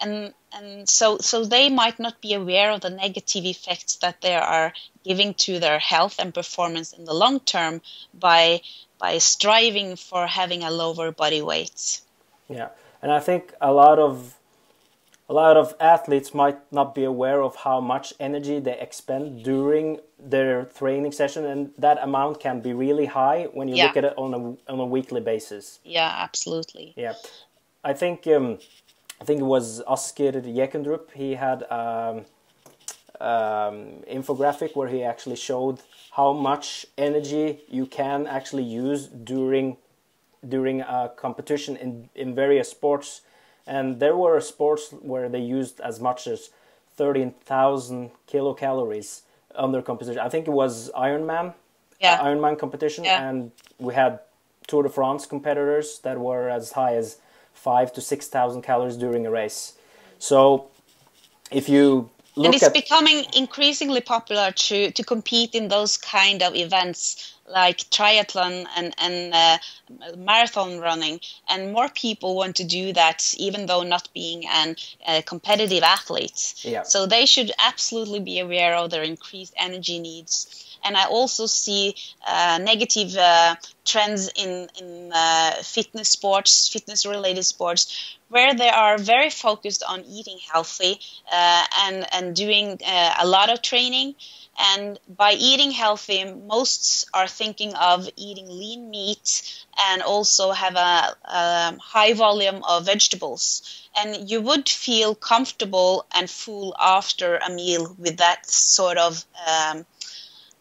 and 0.00 0.32
and 0.52 0.88
so 0.88 1.18
so 1.18 1.44
they 1.44 1.68
might 1.68 1.98
not 1.98 2.20
be 2.20 2.32
aware 2.32 2.70
of 2.70 2.80
the 2.80 2.90
negative 2.90 3.44
effects 3.44 3.96
that 3.96 4.20
they 4.20 4.34
are 4.34 4.72
giving 5.04 5.34
to 5.34 5.58
their 5.58 5.78
health 5.78 6.16
and 6.18 6.32
performance 6.32 6.92
in 6.92 7.04
the 7.04 7.12
long 7.12 7.40
term 7.40 7.82
by 8.14 8.60
by 8.98 9.18
striving 9.18 9.96
for 9.96 10.26
having 10.26 10.62
a 10.62 10.70
lower 10.70 11.12
body 11.12 11.42
weight. 11.42 12.00
Yeah, 12.48 12.68
and 13.02 13.12
I 13.12 13.20
think 13.20 13.54
a 13.60 13.72
lot 13.72 13.98
of 13.98 14.36
a 15.28 15.34
lot 15.34 15.56
of 15.58 15.74
athletes 15.78 16.32
might 16.32 16.56
not 16.72 16.94
be 16.94 17.04
aware 17.04 17.42
of 17.42 17.56
how 17.56 17.80
much 17.80 18.14
energy 18.18 18.60
they 18.60 18.78
expend 18.78 19.44
during 19.44 20.00
their 20.18 20.64
training 20.64 21.12
session, 21.12 21.44
and 21.44 21.70
that 21.76 21.98
amount 22.02 22.40
can 22.40 22.60
be 22.60 22.72
really 22.72 23.06
high 23.06 23.44
when 23.52 23.68
you 23.68 23.76
yeah. 23.76 23.86
look 23.86 23.96
at 23.96 24.04
it 24.04 24.14
on 24.16 24.34
a 24.34 24.72
on 24.72 24.80
a 24.80 24.86
weekly 24.86 25.20
basis. 25.20 25.80
Yeah, 25.84 26.10
absolutely. 26.16 26.94
Yeah, 26.96 27.14
I 27.84 27.92
think 27.92 28.26
um, 28.26 28.58
I 29.20 29.24
think 29.24 29.40
it 29.40 29.44
was 29.44 29.82
Asker 29.88 30.32
Jeukendrup. 30.32 31.12
He 31.14 31.34
had. 31.34 31.64
Um, 31.70 32.24
um, 33.20 34.02
infographic 34.10 34.76
where 34.76 34.88
he 34.88 35.02
actually 35.02 35.36
showed 35.36 35.80
how 36.12 36.32
much 36.32 36.86
energy 36.96 37.60
you 37.68 37.86
can 37.86 38.26
actually 38.26 38.64
use 38.64 39.06
during 39.06 39.76
during 40.48 40.80
a 40.82 41.10
competition 41.16 41.76
in, 41.76 42.08
in 42.14 42.34
various 42.34 42.70
sports 42.70 43.22
and 43.66 44.00
there 44.00 44.16
were 44.16 44.40
sports 44.40 44.94
where 45.02 45.28
they 45.28 45.40
used 45.40 45.80
as 45.80 46.00
much 46.00 46.26
as 46.26 46.50
13,000 46.96 48.10
kilocalories 48.26 49.22
under 49.54 49.82
competition. 49.82 50.18
I 50.18 50.28
think 50.28 50.48
it 50.48 50.50
was 50.50 50.90
Ironman, 50.96 51.54
yeah. 52.00 52.18
Ironman 52.18 52.58
competition, 52.58 53.04
yeah. 53.04 53.28
and 53.28 53.52
we 53.78 53.94
had 53.94 54.20
Tour 54.66 54.82
de 54.82 54.88
France 54.88 55.26
competitors 55.26 56.00
that 56.00 56.18
were 56.18 56.48
as 56.48 56.72
high 56.72 56.94
as 56.94 57.18
five 57.52 57.92
to 57.94 58.00
six 58.00 58.28
thousand 58.28 58.62
calories 58.62 58.96
during 58.96 59.26
a 59.26 59.30
race. 59.30 59.74
So, 60.18 60.68
if 61.50 61.68
you 61.68 62.10
and 62.44 62.54
it's 62.54 62.64
at... 62.64 62.72
becoming 62.74 63.24
increasingly 63.36 64.00
popular 64.00 64.52
to 64.52 64.90
to 64.90 65.02
compete 65.04 65.54
in 65.54 65.68
those 65.68 65.96
kind 65.96 66.42
of 66.42 66.54
events 66.54 67.34
like 67.46 67.78
triathlon 67.90 68.66
and 68.76 68.94
and 68.98 69.34
uh, 69.34 69.58
marathon 70.16 70.78
running 70.80 71.20
and 71.48 71.72
more 71.72 71.88
people 71.88 72.36
want 72.36 72.56
to 72.56 72.64
do 72.64 72.92
that 72.92 73.34
even 73.38 73.66
though 73.66 73.82
not 73.82 74.08
being 74.12 74.46
an 74.46 74.76
a 75.06 75.22
competitive 75.22 75.82
athlete 75.82 76.54
yeah. 76.58 76.82
so 76.82 77.06
they 77.06 77.26
should 77.26 77.50
absolutely 77.58 78.20
be 78.20 78.38
aware 78.38 78.74
of 78.74 78.90
their 78.90 79.02
increased 79.02 79.54
energy 79.56 79.98
needs 79.98 80.67
and 80.84 80.96
I 80.96 81.06
also 81.06 81.46
see 81.46 81.94
uh, 82.26 82.58
negative 82.62 83.16
uh, 83.16 83.56
trends 83.84 84.30
in 84.36 84.68
in 84.80 85.12
uh, 85.12 85.52
fitness 85.62 86.08
sports, 86.08 86.68
fitness 86.68 87.06
related 87.06 87.44
sports, 87.44 88.16
where 88.28 88.54
they 88.54 88.68
are 88.70 88.98
very 88.98 89.30
focused 89.30 89.82
on 89.82 90.04
eating 90.04 90.38
healthy 90.52 91.00
uh, 91.32 91.64
and 91.84 92.06
and 92.12 92.36
doing 92.36 92.78
uh, 92.86 93.14
a 93.20 93.26
lot 93.26 93.50
of 93.50 93.62
training. 93.62 94.14
And 94.60 94.98
by 95.08 95.32
eating 95.34 95.70
healthy, 95.70 96.24
most 96.24 97.08
are 97.14 97.28
thinking 97.28 97.74
of 97.74 98.08
eating 98.16 98.48
lean 98.48 98.90
meat 98.90 99.64
and 99.78 100.02
also 100.02 100.50
have 100.50 100.74
a, 100.74 101.16
a 101.24 101.78
high 101.80 102.12
volume 102.14 102.64
of 102.64 102.86
vegetables. 102.86 103.62
And 103.96 104.28
you 104.28 104.40
would 104.40 104.68
feel 104.68 105.14
comfortable 105.14 106.06
and 106.12 106.28
full 106.28 106.74
after 106.80 107.36
a 107.36 107.50
meal 107.50 107.94
with 107.98 108.16
that 108.16 108.50
sort 108.50 108.98
of 108.98 109.24
um, 109.46 109.86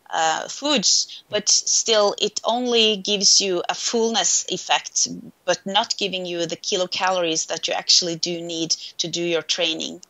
uh, 0.10 0.48
foods, 0.48 1.24
but 1.30 1.50
still 1.50 2.16
it 2.20 2.40
only 2.44 2.98
gives 2.98 3.42
you 3.42 3.64
a 3.70 3.76
fullness 3.76 4.46
effect, 4.50 5.08
but 5.46 5.66
not 5.66 5.98
giving 5.98 6.26
you 6.26 6.46
the 6.46 6.56
kilocalories 6.56 7.48
that 7.48 7.68
you 7.68 7.74
actually 7.74 8.16
do 8.16 8.42
need 8.42 8.72
to 8.98 9.08
do 9.08 9.24
your 9.24 9.42
training. 9.42 10.02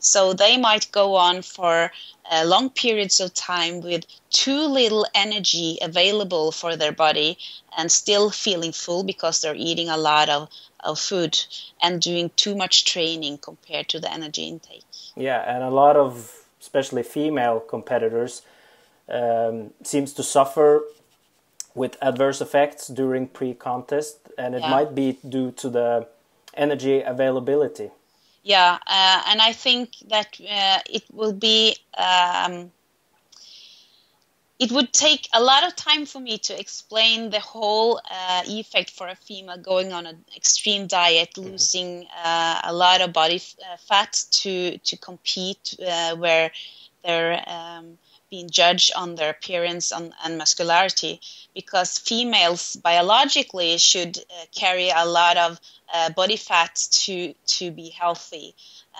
So 0.00 0.32
they 0.32 0.56
might 0.56 0.92
go 0.92 1.16
on 1.16 1.42
for 1.42 1.90
uh, 2.30 2.44
long 2.46 2.70
periods 2.70 3.20
of 3.20 3.34
time 3.34 3.80
with 3.80 4.04
too 4.30 4.66
little 4.66 5.06
energy 5.14 5.78
available 5.82 6.52
for 6.52 6.76
their 6.76 6.92
body 6.92 7.38
and 7.76 7.90
still 7.90 8.30
feeling 8.30 8.72
full 8.72 9.02
because 9.02 9.40
they're 9.40 9.56
eating 9.56 9.88
a 9.88 9.96
lot 9.96 10.28
of, 10.28 10.48
of 10.80 11.00
food 11.00 11.36
and 11.82 12.00
doing 12.00 12.30
too 12.36 12.54
much 12.54 12.84
training 12.84 13.38
compared 13.38 13.88
to 13.88 13.98
the 13.98 14.12
energy 14.12 14.44
intake. 14.44 14.84
Yeah, 15.16 15.40
and 15.40 15.64
a 15.64 15.70
lot 15.70 15.96
of 15.96 16.44
especially 16.60 17.02
female 17.02 17.60
competitors 17.60 18.42
um, 19.08 19.70
seems 19.82 20.12
to 20.14 20.22
suffer 20.22 20.82
with 21.74 21.96
adverse 22.02 22.40
effects 22.40 22.88
during 22.88 23.28
pre-contest, 23.28 24.18
and 24.36 24.54
it 24.54 24.62
yeah. 24.62 24.70
might 24.70 24.94
be 24.94 25.18
due 25.28 25.52
to 25.52 25.70
the 25.70 26.08
energy 26.54 27.00
availability. 27.00 27.90
Yeah, 28.42 28.78
uh, 28.86 29.22
and 29.28 29.40
I 29.40 29.52
think 29.52 29.90
that 30.08 30.40
uh, 30.40 30.80
it 30.90 31.04
will 31.12 31.32
be. 31.32 31.76
Um, 31.96 32.72
it 34.58 34.72
would 34.72 34.92
take 34.92 35.28
a 35.32 35.40
lot 35.40 35.64
of 35.64 35.76
time 35.76 36.04
for 36.04 36.18
me 36.18 36.36
to 36.38 36.58
explain 36.58 37.30
the 37.30 37.38
whole 37.38 38.00
uh, 38.10 38.42
effect 38.46 38.90
for 38.90 39.06
a 39.06 39.14
female 39.14 39.56
going 39.56 39.92
on 39.92 40.04
an 40.04 40.24
extreme 40.36 40.88
diet, 40.88 41.30
mm-hmm. 41.34 41.50
losing 41.50 42.06
uh, 42.24 42.60
a 42.64 42.72
lot 42.72 43.00
of 43.00 43.12
body 43.12 43.36
f- 43.36 43.54
uh, 43.64 43.76
fat 43.76 44.24
to 44.30 44.78
to 44.78 44.96
compete, 44.96 45.76
uh, 45.86 46.16
where 46.16 46.50
their 47.04 47.44
um, 47.46 47.98
being 48.30 48.50
judged 48.50 48.92
on 48.94 49.14
their 49.14 49.30
appearance 49.30 49.92
and, 49.92 50.12
and 50.24 50.38
muscularity 50.38 51.20
because 51.54 51.98
females 51.98 52.76
biologically 52.76 53.78
should 53.78 54.18
uh, 54.18 54.44
carry 54.54 54.90
a 54.90 55.06
lot 55.06 55.36
of 55.36 55.60
uh, 55.92 56.10
body 56.10 56.36
fat 56.36 56.74
to 56.90 57.34
to 57.46 57.70
be 57.70 57.88
healthy. 57.88 58.54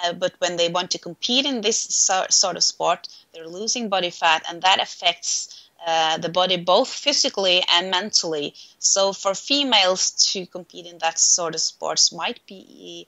Uh, 0.04 0.12
but 0.12 0.32
when 0.38 0.56
they 0.56 0.68
want 0.68 0.90
to 0.90 0.98
compete 0.98 1.44
in 1.44 1.60
this 1.60 1.78
so, 1.78 2.24
sort 2.30 2.56
of 2.56 2.62
sport 2.62 3.08
they're 3.32 3.48
losing 3.48 3.88
body 3.88 4.10
fat 4.10 4.42
and 4.48 4.62
that 4.62 4.80
affects 4.80 5.68
uh, 5.86 6.18
the 6.18 6.28
body 6.28 6.56
both 6.56 6.88
physically 6.88 7.62
and 7.70 7.90
mentally. 7.90 8.54
So 8.78 9.12
for 9.12 9.34
females 9.34 10.10
to 10.32 10.46
compete 10.46 10.86
in 10.86 10.98
that 10.98 11.18
sort 11.18 11.54
of 11.54 11.60
sports 11.60 12.12
might 12.12 12.44
be 12.46 13.06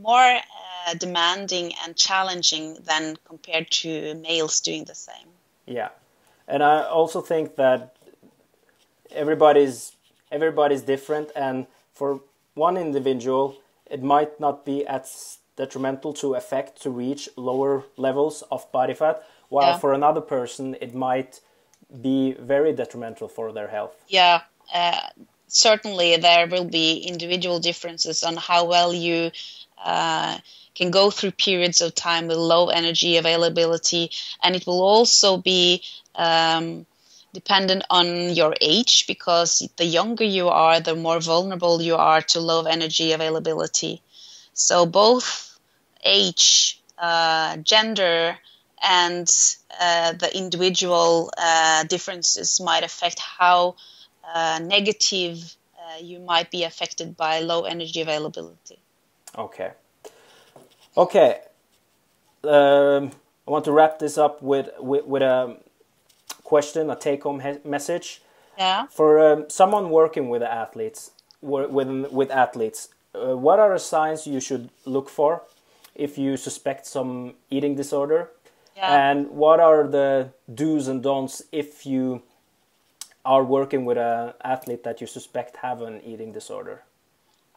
more 0.00 0.38
uh, 0.38 0.94
demanding 0.94 1.72
and 1.84 1.96
challenging 1.96 2.78
than 2.84 3.16
compared 3.24 3.70
to 3.70 4.14
males 4.14 4.60
doing 4.60 4.84
the 4.84 4.94
same. 4.94 5.28
Yeah, 5.66 5.90
and 6.48 6.62
I 6.62 6.82
also 6.84 7.20
think 7.20 7.56
that 7.56 7.96
everybody's 9.10 9.96
everybody's 10.30 10.82
different, 10.82 11.30
and 11.36 11.66
for 11.94 12.20
one 12.54 12.76
individual, 12.76 13.56
it 13.90 14.02
might 14.02 14.40
not 14.40 14.64
be 14.64 14.86
as 14.86 15.38
detrimental 15.56 16.12
to 16.14 16.34
affect 16.34 16.80
to 16.82 16.90
reach 16.90 17.28
lower 17.36 17.84
levels 17.96 18.42
of 18.50 18.70
body 18.72 18.94
fat, 18.94 19.22
while 19.48 19.72
yeah. 19.72 19.78
for 19.78 19.92
another 19.92 20.20
person, 20.20 20.76
it 20.80 20.94
might 20.94 21.40
be 22.00 22.32
very 22.32 22.72
detrimental 22.72 23.28
for 23.28 23.52
their 23.52 23.68
health. 23.68 23.94
Yeah. 24.08 24.42
Uh, 24.72 25.00
certainly, 25.46 26.16
there 26.16 26.46
will 26.46 26.64
be 26.64 26.98
individual 27.00 27.60
differences 27.60 28.22
on 28.22 28.36
how 28.36 28.64
well 28.64 28.94
you 28.94 29.30
uh, 29.84 30.38
can 30.74 30.90
go 30.90 31.10
through 31.10 31.32
periods 31.32 31.80
of 31.80 31.94
time 31.94 32.26
with 32.26 32.36
low 32.36 32.68
energy 32.68 33.16
availability, 33.16 34.10
and 34.42 34.56
it 34.56 34.66
will 34.66 34.82
also 34.82 35.36
be 35.36 35.82
um, 36.14 36.86
dependent 37.32 37.84
on 37.90 38.30
your 38.30 38.54
age 38.60 39.06
because 39.06 39.68
the 39.76 39.84
younger 39.84 40.24
you 40.24 40.48
are, 40.48 40.80
the 40.80 40.94
more 40.94 41.20
vulnerable 41.20 41.80
you 41.80 41.96
are 41.96 42.22
to 42.22 42.40
low 42.40 42.64
energy 42.64 43.12
availability. 43.12 44.02
So 44.54 44.86
both 44.86 45.58
age, 46.04 46.80
uh, 46.98 47.56
gender, 47.58 48.36
and 48.82 49.30
uh, 49.80 50.12
the 50.12 50.36
individual 50.36 51.30
uh, 51.38 51.84
differences 51.84 52.60
might 52.60 52.82
affect 52.84 53.18
how 53.18 53.76
uh, 54.34 54.60
negative 54.62 55.56
uh, 55.78 55.98
you 56.00 56.18
might 56.18 56.50
be 56.50 56.64
affected 56.64 57.16
by 57.16 57.40
low 57.40 57.62
energy 57.62 58.00
availability. 58.00 58.81
Okay. 59.36 59.72
Okay. 60.96 61.40
Um, 62.44 63.12
I 63.46 63.50
want 63.50 63.64
to 63.64 63.72
wrap 63.72 63.98
this 63.98 64.18
up 64.18 64.42
with 64.42 64.68
with, 64.78 65.04
with 65.06 65.22
a 65.22 65.56
question, 66.44 66.90
a 66.90 66.96
take-home 66.96 67.42
message. 67.64 68.22
Yeah. 68.58 68.86
For 68.86 69.18
um, 69.18 69.48
someone 69.48 69.90
working 69.90 70.28
with 70.28 70.42
athletes, 70.42 71.12
with 71.40 71.88
with 72.10 72.30
athletes, 72.30 72.88
uh, 73.14 73.36
what 73.36 73.58
are 73.58 73.72
the 73.72 73.78
signs 73.78 74.26
you 74.26 74.40
should 74.40 74.68
look 74.84 75.08
for 75.08 75.42
if 75.94 76.18
you 76.18 76.36
suspect 76.36 76.86
some 76.86 77.34
eating 77.50 77.74
disorder? 77.74 78.30
Yeah. 78.76 79.10
And 79.10 79.30
what 79.30 79.60
are 79.60 79.86
the 79.86 80.30
do's 80.52 80.88
and 80.88 81.02
don'ts 81.02 81.42
if 81.52 81.86
you 81.86 82.22
are 83.24 83.44
working 83.44 83.84
with 83.84 83.98
an 83.98 84.32
athlete 84.44 84.82
that 84.84 85.00
you 85.00 85.06
suspect 85.06 85.56
have 85.58 85.82
an 85.82 86.00
eating 86.04 86.32
disorder? 86.32 86.82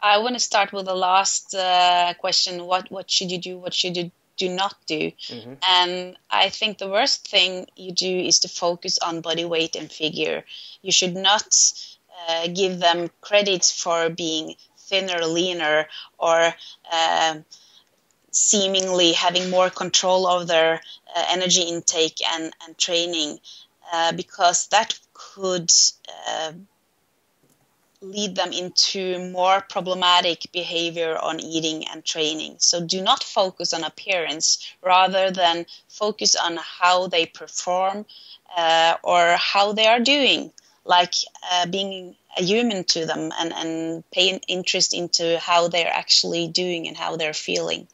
I 0.06 0.20
want 0.20 0.36
to 0.36 0.40
start 0.40 0.72
with 0.72 0.86
the 0.86 0.94
last 0.94 1.56
uh, 1.56 2.14
question. 2.20 2.66
What 2.68 2.92
what 2.92 3.10
should 3.10 3.32
you 3.32 3.40
do? 3.40 3.58
What 3.58 3.74
should 3.74 3.98
you 3.98 4.12
do 4.38 4.50
not 4.50 4.76
do? 4.86 5.12
Mm-hmm. 5.30 5.54
And 5.68 6.18
I 6.30 6.50
think 6.50 6.78
the 6.78 6.90
worst 6.90 7.28
thing 7.28 7.66
you 7.76 7.92
do 7.92 8.14
is 8.30 8.40
to 8.42 8.48
focus 8.48 9.00
on 9.00 9.22
body 9.22 9.46
weight 9.46 9.76
and 9.76 9.92
figure. 9.92 10.44
You 10.84 10.92
should 10.92 11.16
not 11.16 11.48
uh, 12.28 12.48
give 12.48 12.80
them 12.80 13.10
credit 13.22 13.66
for 13.66 14.10
being 14.10 14.56
thinner, 14.78 15.26
leaner, 15.26 15.88
or 16.20 16.54
uh, 16.92 17.36
seemingly 18.30 19.14
having 19.14 19.50
more 19.50 19.72
control 19.72 20.28
of 20.28 20.48
their 20.48 20.82
uh, 21.16 21.26
energy 21.30 21.64
intake 21.64 22.20
and, 22.30 22.54
and 22.64 22.78
training, 22.78 23.40
uh, 23.92 24.12
because 24.12 24.68
that 24.68 25.00
could 25.14 25.72
uh, 26.28 26.52
lead 28.12 28.36
them 28.36 28.52
into 28.52 29.32
more 29.32 29.62
problematic 29.62 30.52
behavior 30.52 31.18
on 31.18 31.40
eating 31.40 31.88
and 31.88 32.04
training. 32.04 32.56
So 32.60 32.86
do 32.86 33.02
not 33.02 33.24
focus 33.24 33.74
on 33.74 33.84
appearance 33.84 34.76
rather 34.82 35.32
than 35.32 35.66
focus 35.88 36.36
on 36.36 36.58
how 36.58 37.08
they 37.08 37.26
perform 37.26 38.06
uh, 38.56 38.96
or 39.04 39.36
how 39.38 39.74
they 39.74 39.88
are 39.88 40.00
doing, 40.00 40.52
like 40.86 41.14
uh, 41.52 41.66
being 41.68 42.16
a 42.38 42.44
human 42.44 42.84
to 42.84 43.06
them 43.06 43.32
and, 43.40 43.54
and 43.54 44.04
paying 44.12 44.40
interest 44.48 44.94
into 44.94 45.40
how 45.40 45.68
they're 45.68 45.92
actually 45.92 46.48
doing 46.48 46.88
and 46.88 46.98
how 46.98 47.16
they're 47.18 47.34
feeling. 47.34 47.88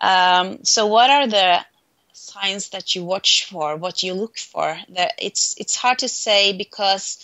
Um, 0.00 0.64
so, 0.64 0.86
what 0.86 1.10
are 1.10 1.26
the 1.26 1.64
signs 2.12 2.70
that 2.70 2.94
you 2.94 3.04
watch 3.04 3.46
for? 3.46 3.76
What 3.76 4.02
you 4.02 4.14
look 4.14 4.38
for? 4.38 4.78
It's 5.18 5.54
it's 5.58 5.76
hard 5.76 5.98
to 5.98 6.08
say 6.08 6.52
because 6.56 7.18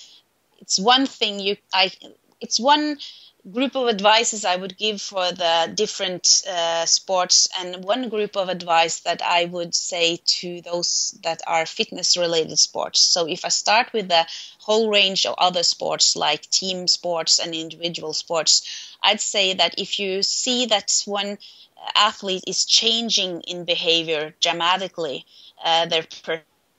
it's 0.59 0.79
one 0.79 1.07
thing 1.07 1.41
you 1.41 1.57
I 1.73 1.91
it's 2.41 2.59
one 2.61 2.99
group 3.51 3.75
of 3.77 3.89
advices 3.89 4.45
I 4.45 4.57
would 4.57 4.77
give 4.77 5.01
for 5.01 5.31
the 5.33 5.71
different 5.75 6.43
uh, 6.51 6.85
sports, 6.87 7.49
and 7.59 7.85
one 7.85 8.09
group 8.09 8.37
of 8.37 8.49
advice 8.49 9.01
that 9.01 9.23
I 9.23 9.45
would 9.47 9.75
say 9.75 10.19
to 10.41 10.61
those 10.63 11.19
that 11.23 11.41
are 11.47 11.65
fitness 11.67 12.17
related 12.17 12.59
sports. 12.59 13.01
So, 13.01 13.27
if 13.29 13.45
I 13.45 13.49
start 13.49 13.93
with 13.93 14.09
the 14.09 14.27
whole 14.61 14.91
range 14.91 15.27
of 15.27 15.35
other 15.39 15.63
sports 15.63 16.17
like 16.17 16.51
team 16.51 16.87
sports 16.89 17.39
and 17.39 17.55
individual 17.55 18.13
sports, 18.13 18.63
I'd 19.03 19.21
say 19.21 19.55
that 19.55 19.75
if 19.79 19.99
you 19.99 20.23
see 20.23 20.67
that 20.67 21.03
one 21.07 21.39
athlete 21.95 22.45
is 22.47 22.65
changing 22.65 23.43
in 23.43 23.65
behavior 23.65 24.35
dramatically, 24.41 25.25
uh, 25.65 25.87
their 25.87 26.05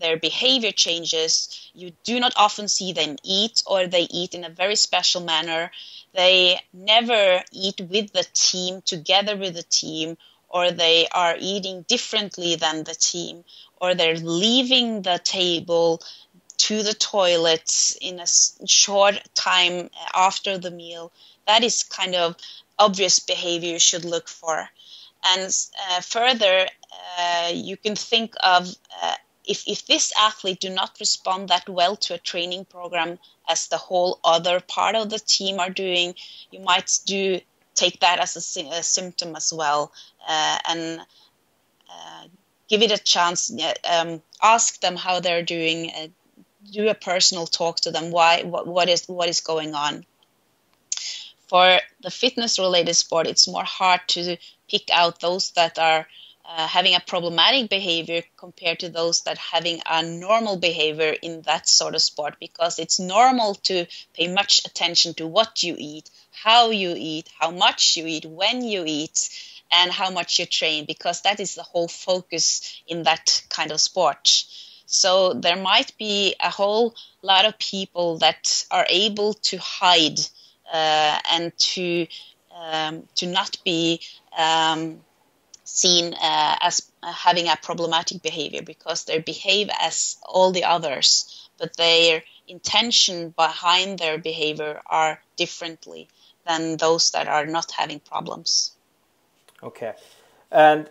their 0.00 0.16
behavior 0.16 0.72
changes. 0.72 1.70
You 1.74 1.92
do 2.04 2.20
not 2.20 2.32
often 2.36 2.68
see 2.68 2.92
them 2.92 3.16
eat, 3.22 3.62
or 3.66 3.86
they 3.86 4.06
eat 4.10 4.34
in 4.34 4.44
a 4.44 4.56
very 4.62 4.76
special 4.76 5.22
manner. 5.22 5.70
They 6.12 6.60
never 6.72 7.42
eat 7.52 7.80
with 7.80 8.12
the 8.12 8.26
team, 8.32 8.82
together 8.82 9.36
with 9.36 9.54
the 9.54 9.68
team, 9.82 10.16
or 10.48 10.70
they 10.70 11.08
are 11.08 11.36
eating 11.38 11.84
differently 11.88 12.54
than 12.56 12.84
the 12.84 12.94
team, 12.94 13.44
or 13.80 13.94
they're 13.94 14.16
leaving 14.16 15.02
the 15.02 15.20
table 15.24 16.00
to 16.56 16.82
the 16.82 16.94
toilets 16.94 17.96
in 18.00 18.20
a 18.20 18.26
short 18.66 19.16
time 19.34 19.90
after 20.14 20.56
the 20.58 20.70
meal. 20.70 21.10
That 21.46 21.64
is 21.64 21.82
kind 21.82 22.14
of 22.14 22.36
obvious 22.78 23.18
behavior 23.18 23.72
you 23.72 23.78
should 23.78 24.04
look 24.04 24.28
for. 24.28 24.68
And 25.26 25.54
uh, 25.90 26.00
further, 26.00 26.68
uh, 27.18 27.50
you 27.52 27.76
can 27.76 27.96
think 27.96 28.34
of 28.42 28.68
uh, 29.02 29.14
if, 29.46 29.66
if 29.66 29.86
this 29.86 30.12
athlete 30.18 30.60
do 30.60 30.70
not 30.70 30.96
respond 31.00 31.48
that 31.48 31.68
well 31.68 31.96
to 31.96 32.14
a 32.14 32.18
training 32.18 32.64
program 32.64 33.18
as 33.48 33.68
the 33.68 33.76
whole 33.76 34.18
other 34.24 34.60
part 34.60 34.94
of 34.94 35.10
the 35.10 35.18
team 35.18 35.60
are 35.60 35.70
doing, 35.70 36.14
you 36.50 36.60
might 36.60 36.98
do 37.06 37.40
take 37.74 38.00
that 38.00 38.20
as 38.20 38.56
a, 38.56 38.60
a 38.68 38.82
symptom 38.82 39.36
as 39.36 39.52
well 39.52 39.92
uh, 40.26 40.58
and 40.68 41.00
uh, 41.90 42.24
give 42.68 42.82
it 42.82 42.92
a 42.92 43.02
chance. 43.02 43.52
Um, 43.90 44.22
ask 44.42 44.80
them 44.80 44.96
how 44.96 45.20
they're 45.20 45.42
doing. 45.42 45.90
Uh, 45.94 46.08
do 46.72 46.88
a 46.88 46.94
personal 46.94 47.46
talk 47.46 47.80
to 47.80 47.90
them. 47.90 48.10
Why? 48.10 48.42
What, 48.42 48.66
what 48.66 48.88
is 48.88 49.06
what 49.06 49.28
is 49.28 49.40
going 49.40 49.74
on? 49.74 50.06
For 51.48 51.78
the 52.00 52.10
fitness 52.10 52.58
related 52.58 52.94
sport, 52.94 53.26
it's 53.26 53.46
more 53.46 53.64
hard 53.64 54.00
to 54.08 54.38
pick 54.70 54.88
out 54.90 55.20
those 55.20 55.50
that 55.52 55.78
are 55.78 56.06
uh, 56.46 56.66
having 56.66 56.94
a 56.94 57.00
problematic 57.00 57.70
behavior 57.70 58.22
compared 58.36 58.80
to 58.80 58.88
those 58.88 59.22
that 59.22 59.38
having 59.38 59.80
a 59.86 60.02
normal 60.02 60.56
behavior 60.56 61.14
in 61.22 61.42
that 61.42 61.68
sort 61.68 61.94
of 61.94 62.02
sport 62.02 62.36
because 62.38 62.78
it's 62.78 63.00
normal 63.00 63.54
to 63.54 63.86
pay 64.12 64.32
much 64.32 64.62
attention 64.66 65.14
to 65.14 65.26
what 65.26 65.62
you 65.62 65.74
eat 65.78 66.10
how 66.30 66.70
you 66.70 66.94
eat 66.96 67.28
how 67.40 67.50
much 67.50 67.96
you 67.96 68.06
eat 68.06 68.24
when 68.26 68.62
you 68.62 68.84
eat 68.86 69.30
and 69.74 69.90
how 69.90 70.10
much 70.10 70.38
you 70.38 70.46
train 70.46 70.84
because 70.84 71.22
that 71.22 71.40
is 71.40 71.54
the 71.54 71.62
whole 71.62 71.88
focus 71.88 72.82
in 72.86 73.02
that 73.04 73.42
kind 73.48 73.72
of 73.72 73.80
sport. 73.80 74.44
So 74.86 75.34
there 75.34 75.56
might 75.56 75.96
be 75.98 76.34
a 76.40 76.50
whole 76.50 76.94
lot 77.22 77.46
of 77.46 77.58
people 77.58 78.18
that 78.18 78.64
are 78.70 78.86
able 78.88 79.34
to 79.34 79.56
hide 79.58 80.20
uh, 80.72 81.18
and 81.32 81.56
to 81.58 82.06
um, 82.54 83.08
to 83.16 83.26
not 83.26 83.56
be 83.64 84.00
um, 84.38 85.00
seen 85.64 86.14
uh, 86.14 86.56
as 86.60 86.90
having 87.02 87.48
a 87.48 87.56
problematic 87.60 88.22
behavior 88.22 88.62
because 88.62 89.04
they 89.04 89.18
behave 89.18 89.70
as 89.80 90.16
all 90.24 90.52
the 90.52 90.64
others, 90.64 91.48
but 91.58 91.76
their 91.76 92.22
intention 92.46 93.30
behind 93.30 93.98
their 93.98 94.18
behavior 94.18 94.80
are 94.86 95.20
differently 95.36 96.08
than 96.46 96.76
those 96.76 97.10
that 97.12 97.26
are 97.26 97.46
not 97.46 97.70
having 97.70 98.00
problems. 98.00 98.72
Okay, 99.62 99.94
and 100.50 100.90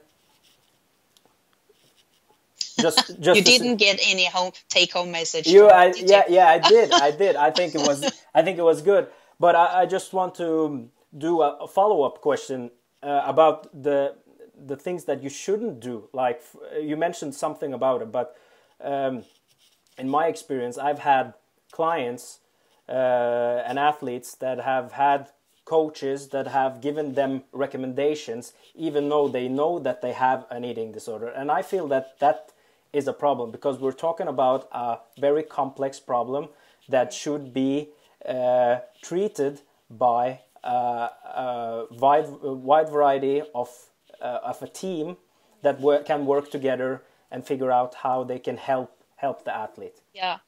just 2.79 3.07
just 3.21 3.37
you 3.37 3.43
didn't 3.43 3.77
get 3.77 3.99
any 4.03 4.25
home 4.25 4.51
take 4.69 4.91
home 4.91 5.11
message. 5.11 5.47
You, 5.47 5.69
I, 5.69 5.93
yeah, 5.95 6.23
you? 6.27 6.35
yeah, 6.35 6.47
I 6.47 6.57
did, 6.57 6.91
I 6.91 7.11
did. 7.23 7.35
I 7.35 7.51
think 7.51 7.75
it 7.75 7.81
was, 7.81 8.11
I 8.33 8.41
think 8.41 8.57
it 8.57 8.63
was 8.63 8.81
good. 8.81 9.07
But 9.39 9.55
I, 9.55 9.81
I 9.81 9.85
just 9.85 10.13
want 10.13 10.35
to 10.35 10.89
do 11.15 11.41
a, 11.41 11.57
a 11.61 11.67
follow 11.67 12.03
up 12.03 12.21
question 12.21 12.71
uh, 13.03 13.23
about 13.25 13.69
the 13.83 14.15
the 14.65 14.75
things 14.75 15.05
that 15.05 15.23
you 15.23 15.29
shouldn't 15.29 15.79
do. 15.79 16.09
Like 16.13 16.41
you 16.79 16.97
mentioned 16.97 17.35
something 17.35 17.73
about 17.73 18.01
it, 18.01 18.11
but 18.11 18.35
um, 18.81 19.23
in 19.97 20.09
my 20.09 20.27
experience, 20.27 20.77
I've 20.77 20.99
had 20.99 21.33
clients 21.71 22.39
uh, 22.89 23.63
and 23.65 23.79
athletes 23.79 24.35
that 24.35 24.59
have 24.61 24.93
had 24.93 25.29
coaches 25.65 26.27
that 26.29 26.47
have 26.47 26.81
given 26.81 27.13
them 27.13 27.43
recommendations 27.53 28.51
even 28.75 29.07
though 29.07 29.29
they 29.29 29.47
know 29.47 29.79
that 29.79 30.01
they 30.01 30.11
have 30.11 30.45
an 30.51 30.65
eating 30.65 30.91
disorder 30.91 31.27
and 31.27 31.49
i 31.49 31.61
feel 31.61 31.87
that 31.87 32.19
that 32.19 32.51
is 32.91 33.07
a 33.07 33.13
problem 33.13 33.49
because 33.49 33.79
we're 33.79 33.91
talking 33.93 34.27
about 34.27 34.67
a 34.73 34.97
very 35.17 35.41
complex 35.41 36.01
problem 36.01 36.49
that 36.89 37.13
should 37.13 37.53
be 37.53 37.89
uh, 38.27 38.79
treated 39.01 39.61
by 39.89 40.39
uh, 40.63 41.09
a 41.25 41.85
wide, 41.91 42.27
wide 42.41 42.89
variety 42.89 43.41
of, 43.53 43.69
uh, 44.23 44.39
of 44.43 44.61
a 44.61 44.67
team 44.67 45.17
that 45.61 45.77
can 46.05 46.25
work 46.25 46.49
together 46.49 47.03
and 47.31 47.45
figure 47.45 47.71
out 47.71 47.95
how 47.95 48.23
they 48.23 48.39
can 48.39 48.57
help 48.57 49.03
help 49.15 49.45
the 49.45 49.55
athlete. 49.55 49.99
Yeah. 50.13 50.39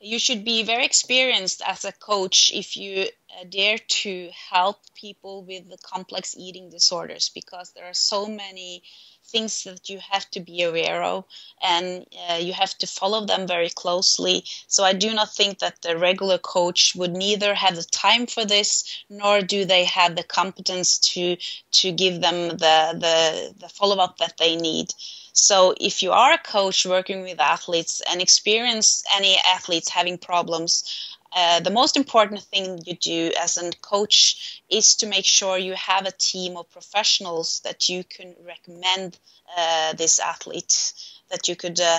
You 0.00 0.18
should 0.18 0.44
be 0.44 0.62
very 0.62 0.84
experienced 0.84 1.62
as 1.64 1.84
a 1.84 1.92
coach 1.92 2.50
if 2.52 2.76
you 2.76 3.06
uh, 3.30 3.44
dare 3.48 3.78
to 3.78 4.30
help 4.50 4.78
people 4.94 5.42
with 5.42 5.70
the 5.70 5.78
complex 5.78 6.34
eating 6.36 6.68
disorders 6.68 7.30
because 7.30 7.72
there 7.72 7.86
are 7.86 7.94
so 7.94 8.26
many 8.26 8.82
things 9.26 9.64
that 9.64 9.88
you 9.88 9.98
have 10.10 10.30
to 10.30 10.40
be 10.40 10.62
aware 10.62 11.02
of 11.02 11.24
and 11.62 12.06
uh, 12.28 12.34
you 12.34 12.52
have 12.52 12.76
to 12.78 12.86
follow 12.86 13.24
them 13.26 13.46
very 13.46 13.70
closely. 13.70 14.44
So 14.68 14.84
i 14.84 14.92
do 14.92 15.12
not 15.14 15.34
think 15.34 15.58
that 15.58 15.82
the 15.82 15.96
regular 15.98 16.38
coach 16.38 16.94
would 16.96 17.12
neither 17.12 17.54
have 17.54 17.76
the 17.76 17.84
time 17.84 18.26
for 18.26 18.44
this 18.44 19.04
nor 19.08 19.40
do 19.40 19.64
they 19.64 19.84
have 19.84 20.16
the 20.16 20.22
competence 20.22 20.98
to 21.10 21.36
to 21.72 21.92
give 21.92 22.20
them 22.20 22.48
the 22.64 22.76
the, 23.04 23.54
the 23.58 23.68
follow-up 23.68 24.18
that 24.18 24.36
they 24.38 24.56
need. 24.56 24.92
So 25.32 25.74
if 25.78 26.02
you 26.02 26.12
are 26.12 26.32
a 26.32 26.38
coach 26.38 26.86
working 26.86 27.22
with 27.22 27.38
athletes 27.40 28.00
and 28.08 28.22
experience 28.22 29.04
any 29.14 29.36
athletes 29.54 29.90
having 29.90 30.16
problems, 30.16 31.15
uh, 31.36 31.60
the 31.60 31.70
most 31.70 31.96
important 31.96 32.40
thing 32.40 32.80
you 32.86 32.94
do 32.94 33.30
as 33.38 33.58
a 33.58 33.70
coach 33.82 34.62
is 34.70 34.96
to 34.96 35.06
make 35.06 35.26
sure 35.26 35.58
you 35.58 35.74
have 35.74 36.06
a 36.06 36.10
team 36.12 36.56
of 36.56 36.70
professionals 36.70 37.60
that 37.60 37.90
you 37.90 38.02
can 38.04 38.34
recommend 38.44 39.18
uh, 39.56 39.92
this 39.92 40.18
athlete, 40.18 40.94
that 41.30 41.46
you 41.46 41.54
could 41.54 41.78
uh, 41.78 41.98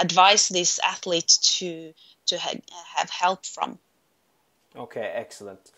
advise 0.00 0.48
this 0.48 0.80
athlete 0.82 1.38
to 1.42 1.92
to 2.26 2.38
ha- 2.38 2.64
have 2.96 3.10
help 3.10 3.44
from. 3.44 3.78
Okay, 4.74 5.12
excellent. 5.14 5.72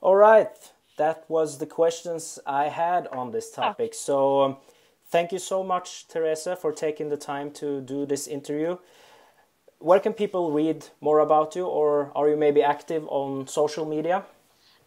All 0.00 0.16
right, 0.16 0.56
that 0.96 1.24
was 1.28 1.58
the 1.58 1.66
questions 1.66 2.38
I 2.46 2.68
had 2.68 3.06
on 3.08 3.30
this 3.30 3.50
topic. 3.50 3.90
Oh. 3.92 3.96
So. 3.96 4.42
Um, 4.42 4.56
Thank 5.10 5.32
you 5.32 5.38
so 5.38 5.64
much, 5.64 6.06
Teresa, 6.06 6.54
for 6.54 6.70
taking 6.70 7.08
the 7.08 7.16
time 7.16 7.50
to 7.52 7.80
do 7.80 8.04
this 8.04 8.26
interview. 8.26 8.76
Where 9.80 10.00
can 10.00 10.12
people 10.12 10.50
read 10.50 10.86
more 11.00 11.20
about 11.20 11.54
you, 11.54 11.66
or 11.66 12.10
are 12.14 12.28
you 12.28 12.36
maybe 12.36 12.62
active 12.62 13.06
on 13.08 13.46
social 13.46 13.84
media? 13.84 14.24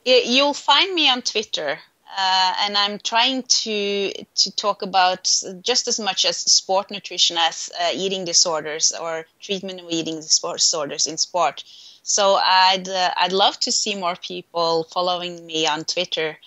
You'll 0.04 0.54
find 0.54 0.94
me 0.94 1.10
on 1.10 1.22
Twitter, 1.22 1.80
uh, 2.18 2.54
and 2.60 2.76
I'm 2.76 3.00
trying 3.00 3.44
to 3.44 4.12
to 4.36 4.52
talk 4.56 4.82
about 4.82 5.32
just 5.62 5.88
as 5.88 6.00
much 6.00 6.26
as 6.26 6.38
sport 6.38 6.92
nutrition 6.92 7.38
as 7.38 7.70
uh, 7.80 7.92
eating 7.94 8.26
disorders 8.26 8.92
or 8.92 9.26
treatment 9.40 9.80
of 9.80 9.90
eating 9.90 10.16
disorders 10.16 11.08
in 11.08 11.18
sport. 11.18 11.64
So 12.04 12.36
I'd 12.36 12.90
uh, 12.90 13.14
I'd 13.16 13.32
love 13.32 13.60
to 13.62 13.72
see 13.72 13.96
more 13.96 14.16
people 14.16 14.88
following 14.92 15.46
me 15.46 15.68
on 15.68 15.86
Twitter. 15.86 16.38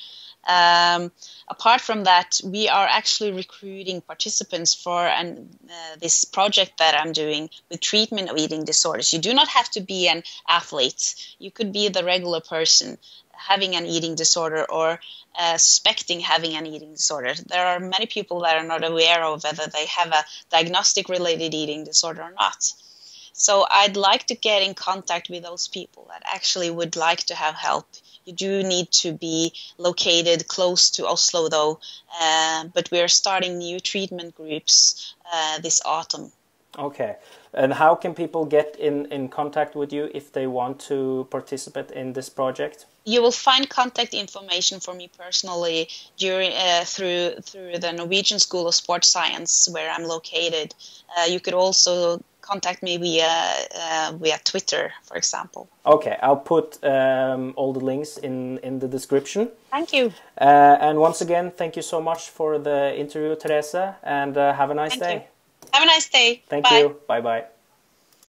Um, 0.47 1.11
apart 1.49 1.81
from 1.81 2.05
that, 2.05 2.41
we 2.45 2.69
are 2.69 2.87
actually 2.87 3.33
recruiting 3.33 4.01
participants 4.01 4.75
for 4.75 5.07
an, 5.07 5.49
uh, 5.69 5.97
this 6.01 6.25
project 6.25 6.79
that 6.79 6.95
I'm 6.95 7.13
doing 7.13 7.51
with 7.71 7.81
treatment 7.81 8.31
of 8.31 8.37
eating 8.37 8.65
disorders. 8.65 9.13
You 9.13 9.21
do 9.21 9.35
not 9.35 9.49
have 9.49 9.71
to 9.71 9.81
be 9.81 10.09
an 10.09 10.23
athlete. 10.49 11.15
You 11.39 11.51
could 11.51 11.73
be 11.73 11.89
the 11.89 12.05
regular 12.05 12.41
person 12.41 12.99
having 13.37 13.75
an 13.75 13.87
eating 13.87 14.15
disorder 14.15 14.65
or 14.71 15.01
uh, 15.39 15.59
suspecting 15.59 16.21
having 16.21 16.55
an 16.57 16.67
eating 16.67 16.93
disorder. 16.93 17.35
There 17.47 17.67
are 17.67 17.81
many 17.81 18.07
people 18.07 18.41
that 18.41 18.57
are 18.57 18.67
not 18.67 18.85
aware 18.85 19.25
of 19.25 19.45
whether 19.45 19.67
they 19.67 19.87
have 19.87 20.13
a 20.13 20.25
diagnostic 20.51 21.09
related 21.09 21.53
eating 21.55 21.85
disorder 21.85 22.23
or 22.23 22.33
not. 22.33 22.73
So 23.35 23.67
I'd 23.71 23.97
like 23.97 24.27
to 24.29 24.35
get 24.35 24.63
in 24.63 24.75
contact 24.75 25.29
with 25.29 25.43
those 25.43 25.69
people 25.69 26.07
that 26.09 26.23
actually 26.25 26.71
would 26.71 26.97
like 26.97 27.25
to 27.25 27.35
have 27.35 27.55
help 27.55 27.87
you 28.25 28.33
do 28.33 28.63
need 28.63 28.91
to 28.91 29.13
be 29.13 29.53
located 29.79 30.49
close 30.49 30.91
to 30.91 31.07
Oslo, 31.07 31.49
though, 31.49 31.81
uh, 32.21 32.65
but 32.75 32.91
we 32.91 33.01
are 33.01 33.09
starting 33.09 33.59
new 33.59 33.81
treatment 33.81 34.35
groups 34.35 35.15
uh, 35.33 35.61
this 35.61 35.81
autumn. 35.85 36.33
Okay. 36.77 37.17
And 37.53 37.73
how 37.73 37.95
can 37.95 38.15
people 38.15 38.47
get 38.47 38.75
in, 38.81 39.07
in 39.13 39.29
contact 39.29 39.77
with 39.77 39.93
you 39.93 40.11
if 40.13 40.33
they 40.33 40.49
want 40.49 40.81
to 40.89 41.29
participate 41.31 41.93
in 41.93 42.15
this 42.15 42.29
project? 42.29 42.87
You 43.05 43.23
will 43.23 43.31
find 43.31 43.69
contact 43.69 44.13
information 44.13 44.81
for 44.81 44.93
me 44.93 45.09
personally 45.17 45.89
during 46.17 46.53
uh, 46.53 46.85
through 46.85 47.35
through 47.43 47.79
the 47.79 47.93
Norwegian 47.93 48.41
School 48.41 48.67
of 48.67 48.75
Sports 48.75 49.09
Science, 49.09 49.69
where 49.71 49.89
I'm 49.91 50.05
located. 50.05 50.75
Uh, 51.17 51.27
you 51.27 51.39
could 51.39 51.55
also 51.55 52.21
contact 52.45 52.83
me 52.83 52.97
via 52.99 53.33
uh, 53.75 54.13
via 54.21 54.39
Twitter, 54.45 54.93
for 55.03 55.17
example. 55.17 55.69
Okay, 55.85 56.17
I'll 56.23 56.45
put 56.55 56.79
um, 56.85 57.53
all 57.57 57.73
the 57.73 57.85
links 57.85 58.19
in 58.19 58.59
in 58.63 58.79
the 58.79 58.89
description. 58.89 59.49
Thank 59.71 59.93
you. 59.93 60.13
Uh, 60.41 60.87
and 60.87 60.99
once 60.99 61.25
again, 61.25 61.51
thank 61.51 61.77
you 61.77 61.83
so 61.83 62.01
much 62.01 62.31
for 62.31 62.59
the 62.59 62.95
interview, 62.97 63.37
Teresa, 63.37 63.97
and 64.03 64.37
uh, 64.37 64.53
have 64.53 64.71
a 64.71 64.75
nice 64.75 64.97
thank 64.97 65.03
day. 65.03 65.15
You. 65.15 65.69
Have 65.73 65.83
a 65.83 65.87
nice 65.87 66.09
day. 66.09 66.43
Thank 66.49 66.65
bye. 66.65 66.79
you. 66.79 66.97
Bye 67.09 67.21
bye. 67.21 67.54